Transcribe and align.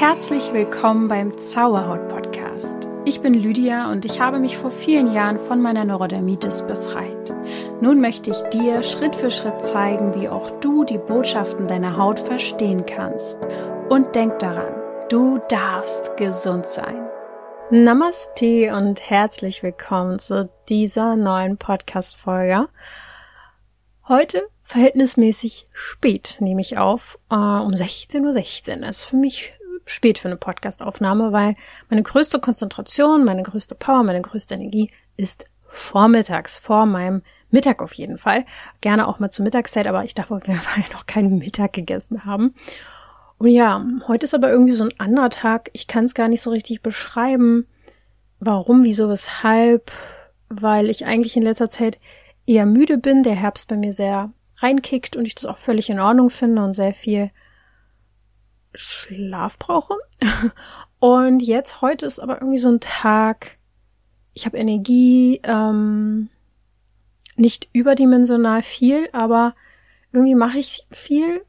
Herzlich 0.00 0.54
willkommen 0.54 1.08
beim 1.08 1.36
Zauberhaut 1.36 2.08
Podcast. 2.08 2.88
Ich 3.04 3.20
bin 3.20 3.34
Lydia 3.34 3.90
und 3.90 4.06
ich 4.06 4.18
habe 4.18 4.38
mich 4.38 4.56
vor 4.56 4.70
vielen 4.70 5.12
Jahren 5.12 5.38
von 5.38 5.60
meiner 5.60 5.84
Neurodermitis 5.84 6.66
befreit. 6.66 7.34
Nun 7.82 8.00
möchte 8.00 8.30
ich 8.30 8.40
dir 8.44 8.82
Schritt 8.82 9.14
für 9.14 9.30
Schritt 9.30 9.60
zeigen, 9.60 10.14
wie 10.14 10.30
auch 10.30 10.58
du 10.60 10.84
die 10.84 10.96
Botschaften 10.96 11.66
deiner 11.66 11.98
Haut 11.98 12.18
verstehen 12.18 12.86
kannst. 12.86 13.38
Und 13.90 14.14
denk 14.14 14.38
daran, 14.38 14.72
du 15.10 15.38
darfst 15.50 16.16
gesund 16.16 16.64
sein. 16.64 17.06
Namaste 17.70 18.72
und 18.74 19.02
herzlich 19.02 19.62
willkommen 19.62 20.18
zu 20.18 20.48
dieser 20.70 21.14
neuen 21.14 21.58
Podcast-Folge. 21.58 22.68
Heute 24.08 24.44
verhältnismäßig 24.62 25.68
spät 25.74 26.38
nehme 26.40 26.62
ich 26.62 26.78
auf, 26.78 27.18
äh, 27.30 27.34
um 27.34 27.74
16.16 27.74 28.24
Uhr. 28.24 28.32
16. 28.32 28.80
Das 28.80 29.00
ist 29.00 29.04
für 29.04 29.16
mich 29.16 29.52
spät 29.90 30.18
für 30.18 30.28
eine 30.28 30.36
Podcastaufnahme, 30.36 31.32
weil 31.32 31.56
meine 31.88 32.02
größte 32.02 32.40
Konzentration, 32.40 33.24
meine 33.24 33.42
größte 33.42 33.74
Power, 33.74 34.02
meine 34.02 34.22
größte 34.22 34.54
Energie 34.54 34.90
ist 35.16 35.46
vormittags, 35.66 36.56
vor 36.56 36.86
meinem 36.86 37.22
Mittag 37.50 37.82
auf 37.82 37.92
jeden 37.94 38.18
Fall. 38.18 38.44
Gerne 38.80 39.08
auch 39.08 39.18
mal 39.18 39.30
zur 39.30 39.44
Mittagszeit, 39.44 39.86
aber 39.86 40.04
ich 40.04 40.14
darf 40.14 40.30
auf 40.30 40.46
jeden 40.46 40.60
Fall 40.60 40.84
noch 40.92 41.06
keinen 41.06 41.38
Mittag 41.38 41.72
gegessen 41.72 42.24
haben. 42.24 42.54
Und 43.38 43.48
ja, 43.48 43.84
heute 44.06 44.24
ist 44.24 44.34
aber 44.34 44.50
irgendwie 44.50 44.72
so 44.72 44.84
ein 44.84 44.94
anderer 44.98 45.30
Tag. 45.30 45.70
Ich 45.72 45.86
kann 45.86 46.04
es 46.04 46.14
gar 46.14 46.28
nicht 46.28 46.42
so 46.42 46.50
richtig 46.50 46.82
beschreiben. 46.82 47.66
Warum, 48.38 48.84
wieso, 48.84 49.08
weshalb? 49.08 49.90
Weil 50.48 50.90
ich 50.90 51.06
eigentlich 51.06 51.36
in 51.36 51.42
letzter 51.42 51.70
Zeit 51.70 51.98
eher 52.46 52.66
müde 52.66 52.98
bin, 52.98 53.22
der 53.22 53.34
Herbst 53.34 53.68
bei 53.68 53.76
mir 53.76 53.92
sehr 53.92 54.30
reinkickt 54.58 55.16
und 55.16 55.24
ich 55.24 55.34
das 55.34 55.46
auch 55.46 55.58
völlig 55.58 55.90
in 55.90 56.00
Ordnung 56.00 56.30
finde 56.30 56.62
und 56.62 56.74
sehr 56.74 56.94
viel 56.94 57.30
Schlaf 58.74 59.58
brauche. 59.58 59.94
Und 60.98 61.40
jetzt, 61.40 61.80
heute 61.82 62.06
ist 62.06 62.20
aber 62.20 62.40
irgendwie 62.40 62.58
so 62.58 62.68
ein 62.68 62.80
Tag, 62.80 63.58
ich 64.34 64.46
habe 64.46 64.58
Energie, 64.58 65.40
ähm, 65.44 66.28
nicht 67.36 67.68
überdimensional 67.72 68.62
viel, 68.62 69.08
aber 69.12 69.54
irgendwie 70.12 70.34
mache 70.34 70.58
ich 70.58 70.86
viel 70.90 71.44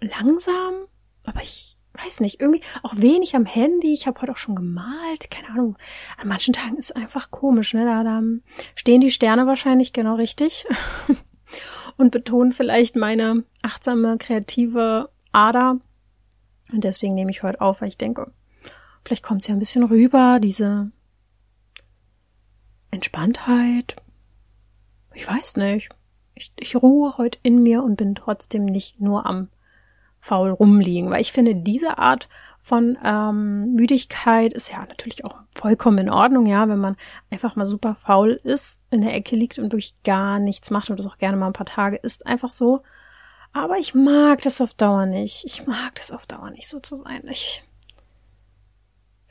langsam, 0.00 0.86
aber 1.24 1.40
ich 1.42 1.76
weiß 1.94 2.20
nicht, 2.20 2.40
irgendwie 2.40 2.62
auch 2.82 2.94
wenig 2.96 3.36
am 3.36 3.46
Handy. 3.46 3.94
Ich 3.94 4.06
habe 4.06 4.20
heute 4.20 4.32
auch 4.32 4.36
schon 4.36 4.56
gemalt, 4.56 5.30
keine 5.30 5.48
Ahnung. 5.50 5.76
An 6.20 6.28
manchen 6.28 6.52
Tagen 6.52 6.76
ist 6.76 6.94
einfach 6.94 7.30
komisch, 7.30 7.72
ne? 7.72 7.84
Da, 7.84 8.02
da 8.02 8.20
stehen 8.74 9.00
die 9.00 9.10
Sterne 9.10 9.46
wahrscheinlich 9.46 9.92
genau 9.92 10.16
richtig 10.16 10.66
und 11.96 12.10
betonen 12.10 12.52
vielleicht 12.52 12.96
meine 12.96 13.44
achtsame, 13.62 14.18
kreative 14.18 15.08
Ader 15.32 15.78
und 16.74 16.84
deswegen 16.84 17.14
nehme 17.14 17.30
ich 17.30 17.42
heute 17.42 17.60
auf, 17.60 17.80
weil 17.80 17.88
ich 17.88 17.98
denke, 17.98 18.32
vielleicht 19.04 19.22
kommt 19.22 19.42
es 19.42 19.48
ja 19.48 19.54
ein 19.54 19.60
bisschen 19.60 19.84
rüber, 19.84 20.38
diese 20.40 20.90
Entspanntheit. 22.90 23.96
Ich 25.14 25.26
weiß 25.28 25.56
nicht. 25.56 25.90
Ich, 26.34 26.52
ich 26.58 26.74
ruhe 26.76 27.16
heute 27.16 27.38
in 27.42 27.62
mir 27.62 27.84
und 27.84 27.96
bin 27.96 28.16
trotzdem 28.16 28.64
nicht 28.64 29.00
nur 29.00 29.24
am 29.24 29.48
faul 30.18 30.50
rumliegen, 30.50 31.10
weil 31.10 31.20
ich 31.20 31.32
finde, 31.32 31.54
diese 31.54 31.98
Art 31.98 32.28
von 32.60 32.96
ähm, 33.04 33.74
Müdigkeit 33.74 34.54
ist 34.54 34.72
ja 34.72 34.78
natürlich 34.86 35.24
auch 35.26 35.36
vollkommen 35.54 35.98
in 35.98 36.10
Ordnung, 36.10 36.46
ja, 36.46 36.66
wenn 36.66 36.78
man 36.78 36.96
einfach 37.30 37.56
mal 37.56 37.66
super 37.66 37.94
faul 37.94 38.40
ist, 38.42 38.80
in 38.90 39.02
der 39.02 39.12
Ecke 39.14 39.36
liegt 39.36 39.58
und 39.58 39.70
wirklich 39.70 39.94
gar 40.02 40.38
nichts 40.38 40.70
macht 40.70 40.88
und 40.88 40.98
das 40.98 41.06
auch 41.06 41.18
gerne 41.18 41.36
mal 41.36 41.48
ein 41.48 41.52
paar 41.52 41.66
Tage 41.66 41.96
ist, 41.96 42.26
einfach 42.26 42.50
so. 42.50 42.82
Aber 43.54 43.78
ich 43.78 43.94
mag 43.94 44.42
das 44.42 44.60
auf 44.60 44.74
Dauer 44.74 45.06
nicht. 45.06 45.44
Ich 45.46 45.66
mag 45.66 45.94
das 45.94 46.10
auf 46.12 46.26
Dauer 46.26 46.50
nicht 46.50 46.68
so 46.68 46.80
zu 46.80 46.96
sein. 46.96 47.22
Ich 47.30 47.62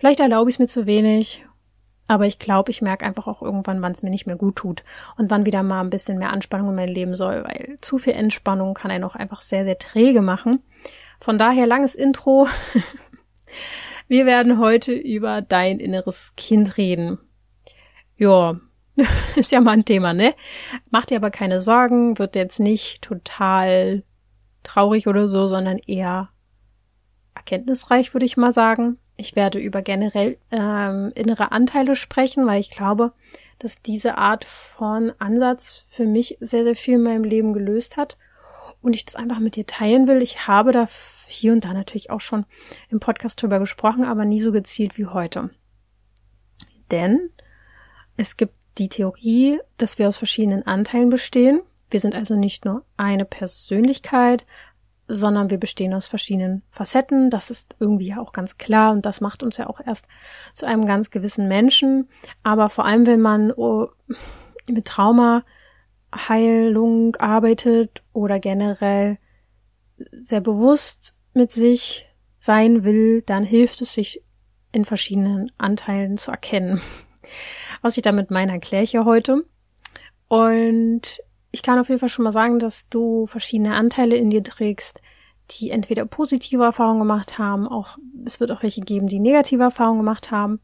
Vielleicht 0.03 0.19
erlaube 0.19 0.49
ich 0.49 0.55
es 0.55 0.59
mir 0.59 0.67
zu 0.67 0.85
wenig, 0.85 1.45
aber 2.07 2.25
ich 2.25 2.37
glaube, 2.37 2.71
ich 2.71 2.81
merke 2.81 3.05
einfach 3.05 3.27
auch 3.27 3.41
irgendwann, 3.41 3.81
wann 3.81 3.93
es 3.93 4.03
mir 4.03 4.09
nicht 4.09 4.25
mehr 4.25 4.35
gut 4.35 4.57
tut 4.57 4.83
und 5.15 5.29
wann 5.29 5.45
wieder 5.45 5.63
mal 5.63 5.79
ein 5.79 5.89
bisschen 5.89 6.17
mehr 6.17 6.31
Anspannung 6.31 6.69
in 6.69 6.75
mein 6.75 6.89
Leben 6.89 7.15
soll, 7.15 7.45
weil 7.45 7.77
zu 7.79 7.97
viel 7.97 8.11
Entspannung 8.11 8.73
kann 8.73 8.91
einen 8.91 9.05
auch 9.05 9.15
einfach 9.15 9.41
sehr, 9.41 9.63
sehr 9.63 9.77
träge 9.77 10.21
machen. 10.21 10.61
Von 11.21 11.37
daher 11.37 11.67
langes 11.67 11.95
Intro. 11.95 12.47
Wir 14.09 14.25
werden 14.25 14.59
heute 14.59 14.91
über 14.91 15.41
dein 15.41 15.79
inneres 15.79 16.33
Kind 16.35 16.77
reden. 16.77 17.17
Ja, 18.17 18.59
ist 19.37 19.53
ja 19.53 19.61
mal 19.61 19.71
ein 19.71 19.85
Thema, 19.85 20.13
ne? 20.13 20.35
Mach 20.91 21.05
dir 21.05 21.15
aber 21.15 21.31
keine 21.31 21.61
Sorgen, 21.61 22.19
wird 22.19 22.35
jetzt 22.35 22.59
nicht 22.59 23.01
total 23.01 24.03
traurig 24.63 25.07
oder 25.07 25.27
so, 25.27 25.49
sondern 25.49 25.77
eher 25.77 26.29
erkenntnisreich, 27.35 28.13
würde 28.13 28.25
ich 28.25 28.37
mal 28.37 28.51
sagen. 28.51 28.97
Ich 29.15 29.35
werde 29.35 29.59
über 29.59 29.81
generell 29.81 30.37
ähm, 30.51 31.11
innere 31.15 31.51
Anteile 31.51 31.95
sprechen, 31.95 32.47
weil 32.47 32.59
ich 32.59 32.71
glaube, 32.71 33.13
dass 33.59 33.81
diese 33.81 34.17
Art 34.17 34.43
von 34.45 35.13
Ansatz 35.19 35.85
für 35.87 36.05
mich 36.05 36.37
sehr, 36.39 36.63
sehr 36.63 36.75
viel 36.75 36.95
in 36.95 37.03
meinem 37.03 37.23
Leben 37.23 37.53
gelöst 37.53 37.97
hat 37.97 38.17
und 38.81 38.95
ich 38.95 39.05
das 39.05 39.15
einfach 39.15 39.39
mit 39.39 39.55
dir 39.55 39.67
teilen 39.67 40.07
will. 40.07 40.21
Ich 40.21 40.47
habe 40.47 40.71
da 40.71 40.87
hier 41.27 41.53
und 41.53 41.63
da 41.63 41.73
natürlich 41.73 42.09
auch 42.09 42.21
schon 42.21 42.45
im 42.89 42.99
Podcast 42.99 43.41
drüber 43.41 43.59
gesprochen, 43.59 44.03
aber 44.03 44.25
nie 44.25 44.41
so 44.41 44.51
gezielt 44.51 44.97
wie 44.97 45.05
heute. 45.05 45.51
Denn 46.91 47.29
es 48.17 48.35
gibt 48.35 48.53
die 48.77 48.89
Theorie, 48.89 49.59
dass 49.77 49.99
wir 49.99 50.07
aus 50.07 50.17
verschiedenen 50.17 50.65
Anteilen 50.65 51.09
bestehen 51.09 51.61
wir 51.93 51.99
sind 51.99 52.15
also 52.15 52.35
nicht 52.35 52.65
nur 52.65 52.83
eine 52.97 53.25
Persönlichkeit, 53.25 54.45
sondern 55.07 55.51
wir 55.51 55.59
bestehen 55.59 55.93
aus 55.93 56.07
verschiedenen 56.07 56.63
Facetten. 56.69 57.29
Das 57.29 57.51
ist 57.51 57.75
irgendwie 57.79 58.07
ja 58.07 58.19
auch 58.19 58.33
ganz 58.33 58.57
klar 58.57 58.91
und 58.91 59.05
das 59.05 59.21
macht 59.21 59.43
uns 59.43 59.57
ja 59.57 59.67
auch 59.67 59.79
erst 59.85 60.07
zu 60.53 60.65
einem 60.65 60.85
ganz 60.85 61.11
gewissen 61.11 61.47
Menschen. 61.47 62.09
Aber 62.41 62.69
vor 62.69 62.85
allem, 62.85 63.05
wenn 63.05 63.21
man 63.21 63.51
oh, 63.51 63.89
mit 64.67 64.85
Traumaheilung 64.85 67.15
arbeitet 67.17 68.03
oder 68.13 68.39
generell 68.39 69.17
sehr 70.11 70.41
bewusst 70.41 71.13
mit 71.33 71.51
sich 71.51 72.07
sein 72.39 72.83
will, 72.83 73.21
dann 73.21 73.43
hilft 73.43 73.81
es 73.81 73.93
sich 73.93 74.23
in 74.71 74.85
verschiedenen 74.85 75.51
Anteilen 75.57 76.17
zu 76.17 76.31
erkennen. 76.31 76.81
Was 77.81 77.97
ich 77.97 78.03
damit 78.03 78.31
meine, 78.31 78.53
erkläre 78.53 78.83
ich 78.83 78.93
ja 78.93 79.05
heute. 79.05 79.45
Und 80.27 81.19
ich 81.53 81.61
kann 81.61 81.77
auf 81.77 81.87
jeden 81.87 81.99
Fall 81.99 82.09
schon 82.09 82.23
mal 82.23 82.31
sagen, 82.31 82.57
dass 82.57 82.89
du 82.89 83.27
verschiedene 83.27 83.75
Anteile 83.75 84.15
in 84.15 84.31
dir 84.31 84.43
trägst, 84.43 85.01
die 85.51 85.69
entweder 85.69 86.03
positive 86.03 86.63
Erfahrungen 86.63 86.99
gemacht 86.99 87.37
haben, 87.37 87.67
auch 87.67 87.99
es 88.25 88.39
wird 88.39 88.51
auch 88.51 88.63
welche 88.63 88.81
geben, 88.81 89.07
die 89.07 89.19
negative 89.19 89.61
Erfahrungen 89.61 89.99
gemacht 89.99 90.31
haben. 90.31 90.59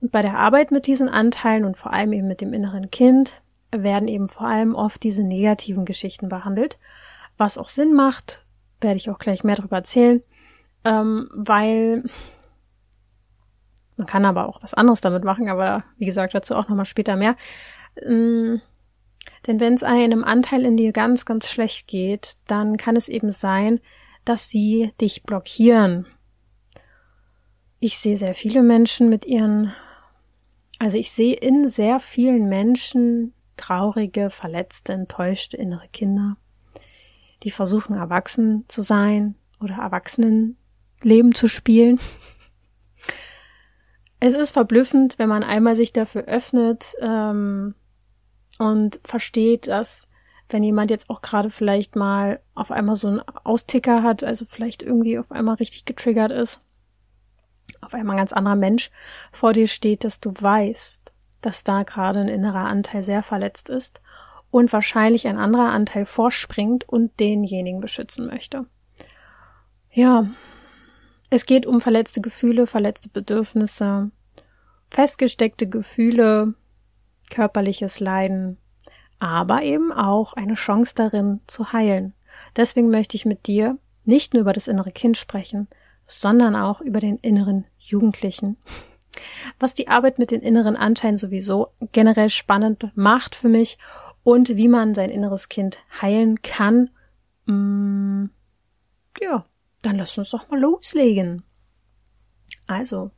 Und 0.00 0.10
bei 0.10 0.22
der 0.22 0.38
Arbeit 0.38 0.70
mit 0.70 0.86
diesen 0.86 1.10
Anteilen 1.10 1.66
und 1.66 1.76
vor 1.76 1.92
allem 1.92 2.14
eben 2.14 2.28
mit 2.28 2.40
dem 2.40 2.54
inneren 2.54 2.90
Kind 2.90 3.42
werden 3.70 4.08
eben 4.08 4.28
vor 4.28 4.46
allem 4.46 4.74
oft 4.74 5.02
diese 5.02 5.22
negativen 5.22 5.84
Geschichten 5.84 6.30
behandelt, 6.30 6.78
was 7.36 7.58
auch 7.58 7.68
Sinn 7.68 7.92
macht, 7.92 8.42
werde 8.80 8.96
ich 8.96 9.10
auch 9.10 9.18
gleich 9.18 9.44
mehr 9.44 9.56
darüber 9.56 9.76
erzählen, 9.76 10.22
ähm, 10.84 11.28
weil 11.34 12.04
man 13.98 14.06
kann 14.06 14.24
aber 14.24 14.48
auch 14.48 14.62
was 14.62 14.72
anderes 14.72 15.02
damit 15.02 15.24
machen, 15.24 15.50
aber 15.50 15.84
wie 15.98 16.06
gesagt 16.06 16.34
dazu 16.34 16.56
auch 16.56 16.68
nochmal 16.68 16.86
später 16.86 17.16
mehr. 17.16 17.36
Ähm, 18.00 18.62
denn 19.46 19.60
wenn 19.60 19.74
es 19.74 19.82
einem 19.82 20.24
Anteil 20.24 20.64
in 20.64 20.76
dir 20.76 20.92
ganz, 20.92 21.24
ganz 21.24 21.48
schlecht 21.48 21.88
geht, 21.88 22.36
dann 22.46 22.76
kann 22.76 22.96
es 22.96 23.08
eben 23.08 23.32
sein, 23.32 23.80
dass 24.24 24.48
sie 24.48 24.92
dich 25.00 25.24
blockieren. 25.24 26.06
Ich 27.80 27.98
sehe 27.98 28.16
sehr 28.16 28.34
viele 28.34 28.62
Menschen 28.62 29.08
mit 29.08 29.24
ihren, 29.24 29.72
also 30.78 30.96
ich 30.96 31.10
sehe 31.10 31.34
in 31.34 31.66
sehr 31.66 31.98
vielen 31.98 32.48
Menschen 32.48 33.34
traurige, 33.56 34.30
verletzte, 34.30 34.92
enttäuschte 34.92 35.56
innere 35.56 35.88
Kinder, 35.88 36.36
die 37.42 37.50
versuchen 37.50 37.96
erwachsen 37.96 38.64
zu 38.68 38.82
sein 38.82 39.34
oder 39.60 39.76
Erwachsenenleben 39.76 41.34
zu 41.34 41.48
spielen. 41.48 42.00
Es 44.24 44.34
ist 44.34 44.52
verblüffend, 44.52 45.18
wenn 45.18 45.28
man 45.28 45.42
einmal 45.42 45.74
sich 45.74 45.92
dafür 45.92 46.26
öffnet, 46.26 46.94
ähm, 47.00 47.74
und 48.58 49.00
versteht, 49.04 49.68
dass 49.68 50.08
wenn 50.48 50.62
jemand 50.62 50.90
jetzt 50.90 51.08
auch 51.08 51.22
gerade 51.22 51.50
vielleicht 51.50 51.96
mal 51.96 52.40
auf 52.54 52.70
einmal 52.70 52.96
so 52.96 53.08
einen 53.08 53.20
Austicker 53.20 54.02
hat, 54.02 54.22
also 54.22 54.44
vielleicht 54.44 54.82
irgendwie 54.82 55.18
auf 55.18 55.32
einmal 55.32 55.56
richtig 55.56 55.84
getriggert 55.84 56.30
ist, 56.30 56.60
auf 57.80 57.94
einmal 57.94 58.16
ein 58.16 58.18
ganz 58.18 58.32
anderer 58.32 58.56
Mensch 58.56 58.90
vor 59.32 59.52
dir 59.52 59.66
steht, 59.66 60.04
dass 60.04 60.20
du 60.20 60.32
weißt, 60.38 61.12
dass 61.40 61.64
da 61.64 61.82
gerade 61.82 62.20
ein 62.20 62.28
innerer 62.28 62.66
Anteil 62.66 63.02
sehr 63.02 63.22
verletzt 63.22 63.70
ist 63.70 64.00
und 64.50 64.72
wahrscheinlich 64.72 65.26
ein 65.26 65.38
anderer 65.38 65.70
Anteil 65.70 66.04
vorspringt 66.04 66.88
und 66.88 67.18
denjenigen 67.18 67.80
beschützen 67.80 68.26
möchte. 68.26 68.66
Ja, 69.90 70.26
es 71.30 71.46
geht 71.46 71.66
um 71.66 71.80
verletzte 71.80 72.20
Gefühle, 72.20 72.66
verletzte 72.66 73.08
Bedürfnisse, 73.08 74.10
festgesteckte 74.90 75.68
Gefühle, 75.68 76.54
körperliches 77.32 77.98
Leiden, 77.98 78.58
aber 79.18 79.62
eben 79.62 79.92
auch 79.92 80.34
eine 80.34 80.54
Chance 80.54 80.94
darin 80.94 81.40
zu 81.46 81.72
heilen. 81.72 82.14
Deswegen 82.56 82.90
möchte 82.90 83.16
ich 83.16 83.24
mit 83.24 83.46
dir 83.46 83.78
nicht 84.04 84.34
nur 84.34 84.42
über 84.42 84.52
das 84.52 84.68
innere 84.68 84.92
Kind 84.92 85.16
sprechen, 85.16 85.68
sondern 86.06 86.54
auch 86.56 86.80
über 86.80 87.00
den 87.00 87.16
inneren 87.18 87.64
Jugendlichen. 87.78 88.56
Was 89.58 89.74
die 89.74 89.88
Arbeit 89.88 90.18
mit 90.18 90.30
den 90.30 90.40
inneren 90.40 90.76
Anteilen 90.76 91.16
sowieso 91.16 91.68
generell 91.92 92.30
spannend 92.30 92.90
macht 92.94 93.34
für 93.34 93.48
mich 93.48 93.78
und 94.24 94.56
wie 94.56 94.68
man 94.68 94.94
sein 94.94 95.10
inneres 95.10 95.48
Kind 95.48 95.78
heilen 96.00 96.42
kann. 96.42 96.90
Mm, 97.46 98.26
ja, 99.20 99.44
dann 99.82 99.96
lasst 99.96 100.18
uns 100.18 100.30
doch 100.30 100.48
mal 100.48 100.60
loslegen. 100.60 101.42
Also, 102.66 103.10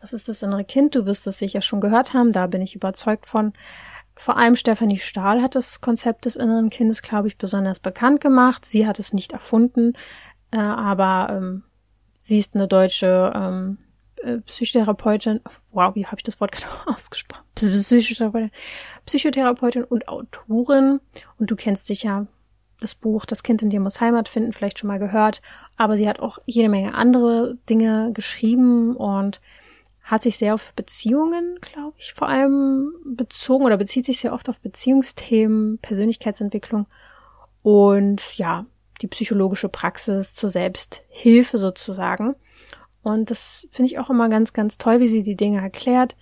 was 0.00 0.12
ist 0.12 0.28
das 0.28 0.42
innere 0.42 0.64
Kind? 0.64 0.94
Du 0.94 1.06
wirst 1.06 1.26
es 1.26 1.38
sicher 1.38 1.62
schon 1.62 1.80
gehört 1.80 2.14
haben, 2.14 2.32
da 2.32 2.46
bin 2.46 2.62
ich 2.62 2.74
überzeugt 2.74 3.26
von. 3.26 3.52
Vor 4.16 4.36
allem 4.36 4.56
Stephanie 4.56 4.98
Stahl 4.98 5.40
hat 5.42 5.54
das 5.54 5.80
Konzept 5.80 6.24
des 6.24 6.34
inneren 6.34 6.70
Kindes, 6.70 7.02
glaube 7.02 7.28
ich, 7.28 7.38
besonders 7.38 7.78
bekannt 7.78 8.20
gemacht. 8.20 8.64
Sie 8.64 8.84
hat 8.84 8.98
es 8.98 9.12
nicht 9.12 9.32
erfunden, 9.32 9.92
äh, 10.50 10.58
aber 10.58 11.28
ähm, 11.30 11.62
sie 12.18 12.38
ist 12.38 12.56
eine 12.56 12.66
deutsche 12.66 13.32
ähm, 13.32 13.78
äh, 14.16 14.38
Psychotherapeutin. 14.38 15.40
Wow, 15.70 15.94
wie 15.94 16.06
habe 16.06 16.16
ich 16.16 16.24
das 16.24 16.40
Wort 16.40 16.50
gerade 16.50 16.74
ausgesprochen? 16.86 17.44
Psychotherapeutin, 17.54 18.50
Psychotherapeutin 19.06 19.84
und 19.84 20.08
Autorin. 20.08 21.00
Und 21.38 21.50
du 21.52 21.56
kennst 21.56 21.86
sicher 21.86 22.26
das 22.80 22.94
Buch 22.94 23.24
Das 23.26 23.42
Kind 23.42 23.62
in 23.62 23.70
dir 23.70 23.80
muss 23.80 24.00
Heimat 24.00 24.28
finden, 24.28 24.52
vielleicht 24.52 24.78
schon 24.78 24.88
mal 24.88 24.98
gehört. 24.98 25.42
Aber 25.76 25.96
sie 25.96 26.08
hat 26.08 26.20
auch 26.20 26.38
jede 26.46 26.68
Menge 26.68 26.94
andere 26.94 27.56
Dinge 27.68 28.12
geschrieben 28.12 28.96
und 28.96 29.40
hat 30.02 30.22
sich 30.22 30.38
sehr 30.38 30.54
auf 30.54 30.72
Beziehungen, 30.74 31.58
glaube 31.60 31.94
ich, 31.98 32.14
vor 32.14 32.28
allem 32.28 32.94
bezogen 33.04 33.66
oder 33.66 33.76
bezieht 33.76 34.06
sich 34.06 34.20
sehr 34.20 34.32
oft 34.32 34.48
auf 34.48 34.60
Beziehungsthemen, 34.60 35.78
Persönlichkeitsentwicklung 35.78 36.86
und 37.62 38.38
ja, 38.38 38.64
die 39.02 39.06
psychologische 39.06 39.68
Praxis 39.68 40.34
zur 40.34 40.48
Selbsthilfe 40.48 41.58
sozusagen. 41.58 42.36
Und 43.02 43.30
das 43.30 43.68
finde 43.70 43.90
ich 43.90 43.98
auch 43.98 44.10
immer 44.10 44.28
ganz, 44.28 44.52
ganz 44.52 44.78
toll, 44.78 45.00
wie 45.00 45.08
sie 45.08 45.22
die 45.22 45.36
Dinge 45.36 45.60
erklärt. 45.60 46.16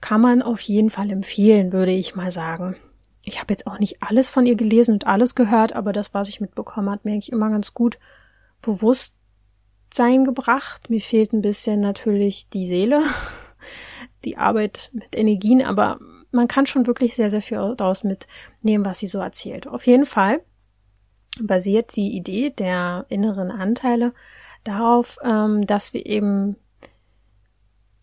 Kann 0.00 0.20
man 0.20 0.42
auf 0.42 0.60
jeden 0.60 0.90
Fall 0.90 1.10
empfehlen, 1.10 1.72
würde 1.72 1.92
ich 1.92 2.16
mal 2.16 2.32
sagen. 2.32 2.76
Ich 3.26 3.40
habe 3.40 3.52
jetzt 3.52 3.66
auch 3.66 3.78
nicht 3.78 4.02
alles 4.02 4.30
von 4.30 4.46
ihr 4.46 4.54
gelesen 4.54 4.94
und 4.94 5.06
alles 5.06 5.34
gehört, 5.34 5.74
aber 5.74 5.92
das, 5.92 6.14
was 6.14 6.28
ich 6.28 6.40
mitbekommen 6.40 6.88
hat, 6.88 7.04
mir 7.04 7.12
eigentlich 7.12 7.32
immer 7.32 7.50
ganz 7.50 7.74
gut 7.74 7.98
bewusst 8.62 9.12
Bewusstsein 9.96 10.24
gebracht. 10.24 10.90
Mir 10.90 11.00
fehlt 11.00 11.32
ein 11.32 11.42
bisschen 11.42 11.80
natürlich 11.80 12.48
die 12.50 12.66
Seele, 12.66 13.02
die 14.24 14.36
Arbeit 14.36 14.90
mit 14.92 15.16
Energien, 15.16 15.62
aber 15.62 15.98
man 16.30 16.48
kann 16.48 16.66
schon 16.66 16.86
wirklich 16.86 17.16
sehr, 17.16 17.30
sehr 17.30 17.42
viel 17.42 17.74
daraus 17.76 18.04
mitnehmen, 18.04 18.84
was 18.84 18.98
sie 18.98 19.06
so 19.06 19.18
erzählt. 19.18 19.66
Auf 19.66 19.86
jeden 19.86 20.06
Fall 20.06 20.40
basiert 21.40 21.96
die 21.96 22.16
Idee 22.16 22.50
der 22.50 23.06
inneren 23.08 23.50
Anteile 23.50 24.12
darauf, 24.64 25.18
ähm, 25.22 25.66
dass 25.66 25.92
wir 25.92 26.04
eben 26.04 26.56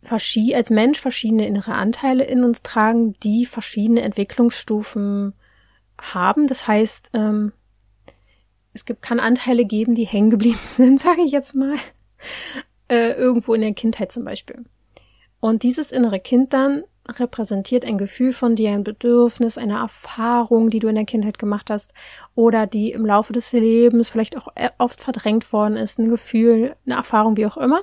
als 0.10 0.70
Mensch 0.70 1.00
verschiedene 1.00 1.48
innere 1.48 1.74
Anteile 1.74 2.24
in 2.24 2.44
uns 2.44 2.62
tragen, 2.62 3.14
die 3.24 3.46
verschiedene 3.46 4.02
Entwicklungsstufen 4.02 5.34
haben. 6.00 6.48
Das 6.48 6.68
heißt, 6.68 7.12
ähm, 7.14 7.54
es 8.74 8.86
gibt, 8.86 9.02
kann 9.02 9.20
Anteile 9.20 9.66
geben, 9.66 9.96
die 9.96 10.06
hängen 10.06 10.30
geblieben 10.30 10.60
sind, 10.66 11.00
sage 11.00 11.22
ich 11.22 11.32
jetzt 11.32 11.56
mal. 11.56 11.76
Äh, 12.90 13.14
irgendwo 13.14 13.54
in 13.54 13.62
der 13.62 13.74
Kindheit 13.74 14.12
zum 14.12 14.26
Beispiel. 14.26 14.66
Und 15.40 15.64
dieses 15.64 15.92
innere 15.92 16.20
Kind 16.20 16.54
dann 16.54 16.84
repräsentiert 17.10 17.86
ein 17.86 17.98
Gefühl 17.98 18.34
von 18.34 18.56
dir, 18.56 18.72
ein 18.72 18.84
Bedürfnis, 18.84 19.58
eine 19.58 19.78
Erfahrung, 19.78 20.70
die 20.70 20.80
du 20.80 20.88
in 20.88 20.96
der 20.96 21.06
Kindheit 21.06 21.38
gemacht 21.38 21.70
hast 21.70 21.94
oder 22.34 22.66
die 22.66 22.92
im 22.92 23.06
Laufe 23.06 23.34
des 23.34 23.52
Lebens 23.52 24.10
vielleicht 24.10 24.38
auch 24.38 24.48
äh, 24.56 24.70
oft 24.78 25.02
verdrängt 25.02 25.52
worden 25.52 25.76
ist, 25.76 26.00
ein 26.00 26.10
Gefühl, 26.10 26.76
eine 26.86 26.96
Erfahrung, 26.96 27.36
wie 27.36 27.46
auch 27.46 27.58
immer. 27.58 27.82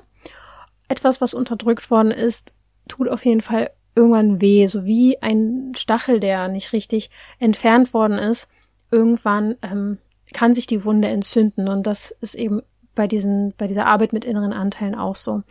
Etwas, 0.90 1.20
was 1.20 1.34
unterdrückt 1.34 1.90
worden 1.90 2.10
ist, 2.10 2.52
tut 2.88 3.08
auf 3.08 3.24
jeden 3.24 3.42
Fall 3.42 3.70
irgendwann 3.94 4.40
weh, 4.40 4.66
so 4.66 4.84
wie 4.84 5.22
ein 5.22 5.72
Stachel, 5.76 6.18
der 6.18 6.48
nicht 6.48 6.72
richtig 6.72 7.10
entfernt 7.38 7.94
worden 7.94 8.18
ist. 8.18 8.48
Irgendwann 8.90 9.56
ähm, 9.62 9.98
kann 10.32 10.52
sich 10.52 10.66
die 10.66 10.84
Wunde 10.84 11.08
entzünden 11.08 11.68
und 11.68 11.86
das 11.86 12.10
ist 12.20 12.34
eben 12.34 12.62
bei 12.96 13.06
diesen, 13.06 13.54
bei 13.56 13.68
dieser 13.68 13.86
Arbeit 13.86 14.12
mit 14.12 14.24
inneren 14.24 14.52
Anteilen 14.52 14.96
auch 14.96 15.14
so. 15.14 15.42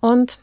Und 0.00 0.40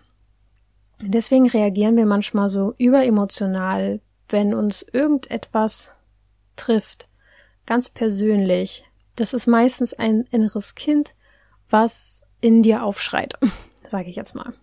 deswegen 1.01 1.49
reagieren 1.49 1.97
wir 1.97 2.05
manchmal 2.05 2.49
so 2.49 2.73
überemotional, 2.77 3.99
wenn 4.29 4.53
uns 4.53 4.83
irgendetwas 4.83 5.91
trifft, 6.55 7.09
ganz 7.65 7.89
persönlich. 7.89 8.85
Das 9.17 9.33
ist 9.33 9.47
meistens 9.47 9.93
ein 9.93 10.21
inneres 10.31 10.75
Kind, 10.75 11.13
was 11.69 12.25
in 12.39 12.63
dir 12.63 12.83
aufschreit, 12.83 13.38
sage 13.91 14.09
ich 14.09 14.15
jetzt 14.15 14.33
mal. 14.33 14.53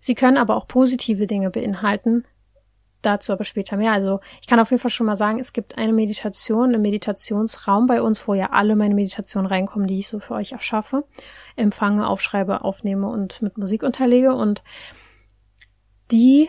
Sie 0.00 0.14
können 0.14 0.36
aber 0.36 0.56
auch 0.56 0.66
positive 0.66 1.26
Dinge 1.26 1.50
beinhalten, 1.50 2.24
dazu 3.02 3.32
aber 3.32 3.44
später 3.44 3.76
mehr. 3.76 3.92
Also 3.92 4.20
ich 4.40 4.46
kann 4.46 4.60
auf 4.60 4.70
jeden 4.70 4.80
Fall 4.80 4.90
schon 4.90 5.06
mal 5.06 5.16
sagen, 5.16 5.38
es 5.38 5.52
gibt 5.52 5.78
eine 5.78 5.92
Meditation, 5.92 6.74
einen 6.74 6.82
Meditationsraum 6.82 7.86
bei 7.86 8.02
uns, 8.02 8.26
wo 8.26 8.34
ja 8.34 8.50
alle 8.50 8.76
meine 8.76 8.94
Meditationen 8.94 9.46
reinkommen, 9.46 9.86
die 9.86 10.00
ich 10.00 10.08
so 10.08 10.18
für 10.18 10.34
euch 10.34 10.52
erschaffe, 10.52 11.04
empfange, 11.56 12.06
aufschreibe, 12.06 12.64
aufnehme 12.64 13.08
und 13.08 13.42
mit 13.42 13.58
Musik 13.58 13.82
unterlege. 13.82 14.34
Und 14.34 14.62
die 16.10 16.48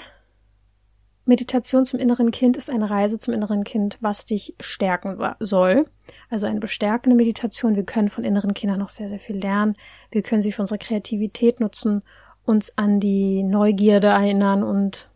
Meditation 1.26 1.86
zum 1.86 2.00
inneren 2.00 2.32
Kind 2.32 2.58
ist 2.58 2.70
eine 2.70 2.90
Reise 2.90 3.18
zum 3.18 3.34
inneren 3.34 3.64
Kind, 3.64 3.98
was 4.02 4.26
dich 4.26 4.56
stärken 4.60 5.18
soll. 5.40 5.86
Also 6.30 6.48
eine 6.48 6.60
bestärkende 6.60 7.16
Meditation. 7.16 7.76
Wir 7.76 7.86
können 7.86 8.10
von 8.10 8.26
inneren 8.26 8.54
Kindern 8.54 8.80
noch 8.80 8.90
sehr, 8.90 9.08
sehr 9.10 9.20
viel 9.20 9.38
lernen. 9.38 9.76
Wir 10.12 10.22
können 10.22 10.42
sie 10.42 10.52
für 10.52 10.62
unsere 10.62 10.80
Kreativität 10.80 11.62
nutzen, 11.62 12.04
uns 12.46 12.78
an 12.78 13.00
die 13.00 13.42
Neugierde 13.44 14.08
erinnern 14.08 14.64
und 14.64 15.10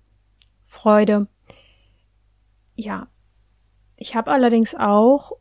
Freude. 0.64 1.28
Ja, 2.76 3.08
ich 3.98 4.16
habe 4.16 4.32
allerdings 4.32 4.76
auch, 4.76 5.34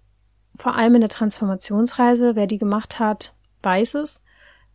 vor 0.57 0.75
allem 0.75 0.97
in 0.97 1.03
der 1.03 1.11
Transformationsreise, 1.11 2.35
wer 2.35 2.47
die 2.47 2.59
gemacht 2.59 2.99
hat, 2.99 3.35
weiß 3.63 3.95
es. 3.95 4.23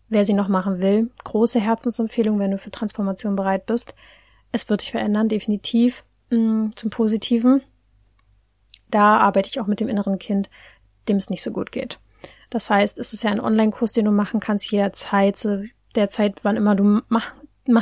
Wer 0.08 0.26
sie 0.26 0.34
noch 0.34 0.50
machen 0.50 0.82
will, 0.82 1.10
große 1.24 1.60
Herzensempfehlung, 1.60 2.38
wenn 2.38 2.52
du 2.52 2.58
für 2.58 2.70
Transformation 2.70 3.36
bereit 3.36 3.66
bist. 3.66 3.96
Es 4.51 4.69
wird 4.69 4.81
dich 4.81 4.92
verändern, 4.92 5.30
definitiv 5.30 6.03
mh, 6.30 6.38
mm, 6.38 6.71
zum 6.75 6.89
Positiven. 6.89 7.62
Da 8.89 9.18
arbeite 9.18 9.50
ich 9.50 9.59
auch 9.59 9.68
mit 9.68 9.80
dem 9.80 9.88
inneren 9.88 10.19
Kind, 10.19 10.50
dem 11.07 11.18
es 11.18 11.30
nicht 11.30 11.44
so 11.44 11.51
gut 11.51 11.71
geht. 11.71 12.00
Das 12.50 12.69
heißt, 12.69 13.00
es 13.00 13.13
ist 13.13 13.24
ja 13.24 13.31
ein 13.31 13.39
Online-Kurs, 13.39 13.94
den 13.94 14.06
du 14.06 14.12
machen 14.12 14.39
kannst 14.39 14.69
jederzeit, 14.71 15.38
zu 15.38 15.69
der 15.95 16.09
Zeit, 16.09 16.39
wann 16.44 16.57
immer 16.57 16.75
du 16.75 17.02
mach, 17.07 17.33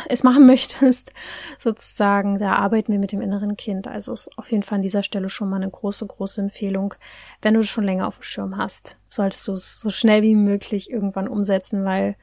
es 0.08 0.24
machen 0.24 0.46
möchtest, 0.46 1.12
sozusagen, 1.58 2.38
da 2.38 2.54
arbeiten 2.54 2.92
wir 2.92 3.00
mit 3.00 3.12
dem 3.12 3.22
inneren 3.22 3.58
Kind. 3.58 3.88
Also 3.88 4.14
ist 4.14 4.38
auf 4.38 4.52
jeden 4.52 4.64
Fall 4.64 4.78
an 4.78 4.82
dieser 4.84 5.04
Stelle 5.04 5.30
schon 5.30 5.50
mal 5.50 5.58
eine 5.58 5.70
große, 5.70 6.06
große 6.06 6.42
Empfehlung. 6.42 6.94
Wenn 7.42 7.56
du 7.56 7.62
es 7.62 7.70
schon 7.70 7.84
länger 7.84 8.08
auf 8.08 8.20
dem 8.20 8.24
Schirm 8.24 8.58
hast, 8.58 8.98
solltest 9.10 9.48
du 9.48 9.54
es 9.54 9.80
so 9.80 9.90
schnell 9.90 10.22
wie 10.22 10.36
möglich 10.36 10.90
irgendwann 10.90 11.28
umsetzen, 11.28 11.86
weil 11.86 12.16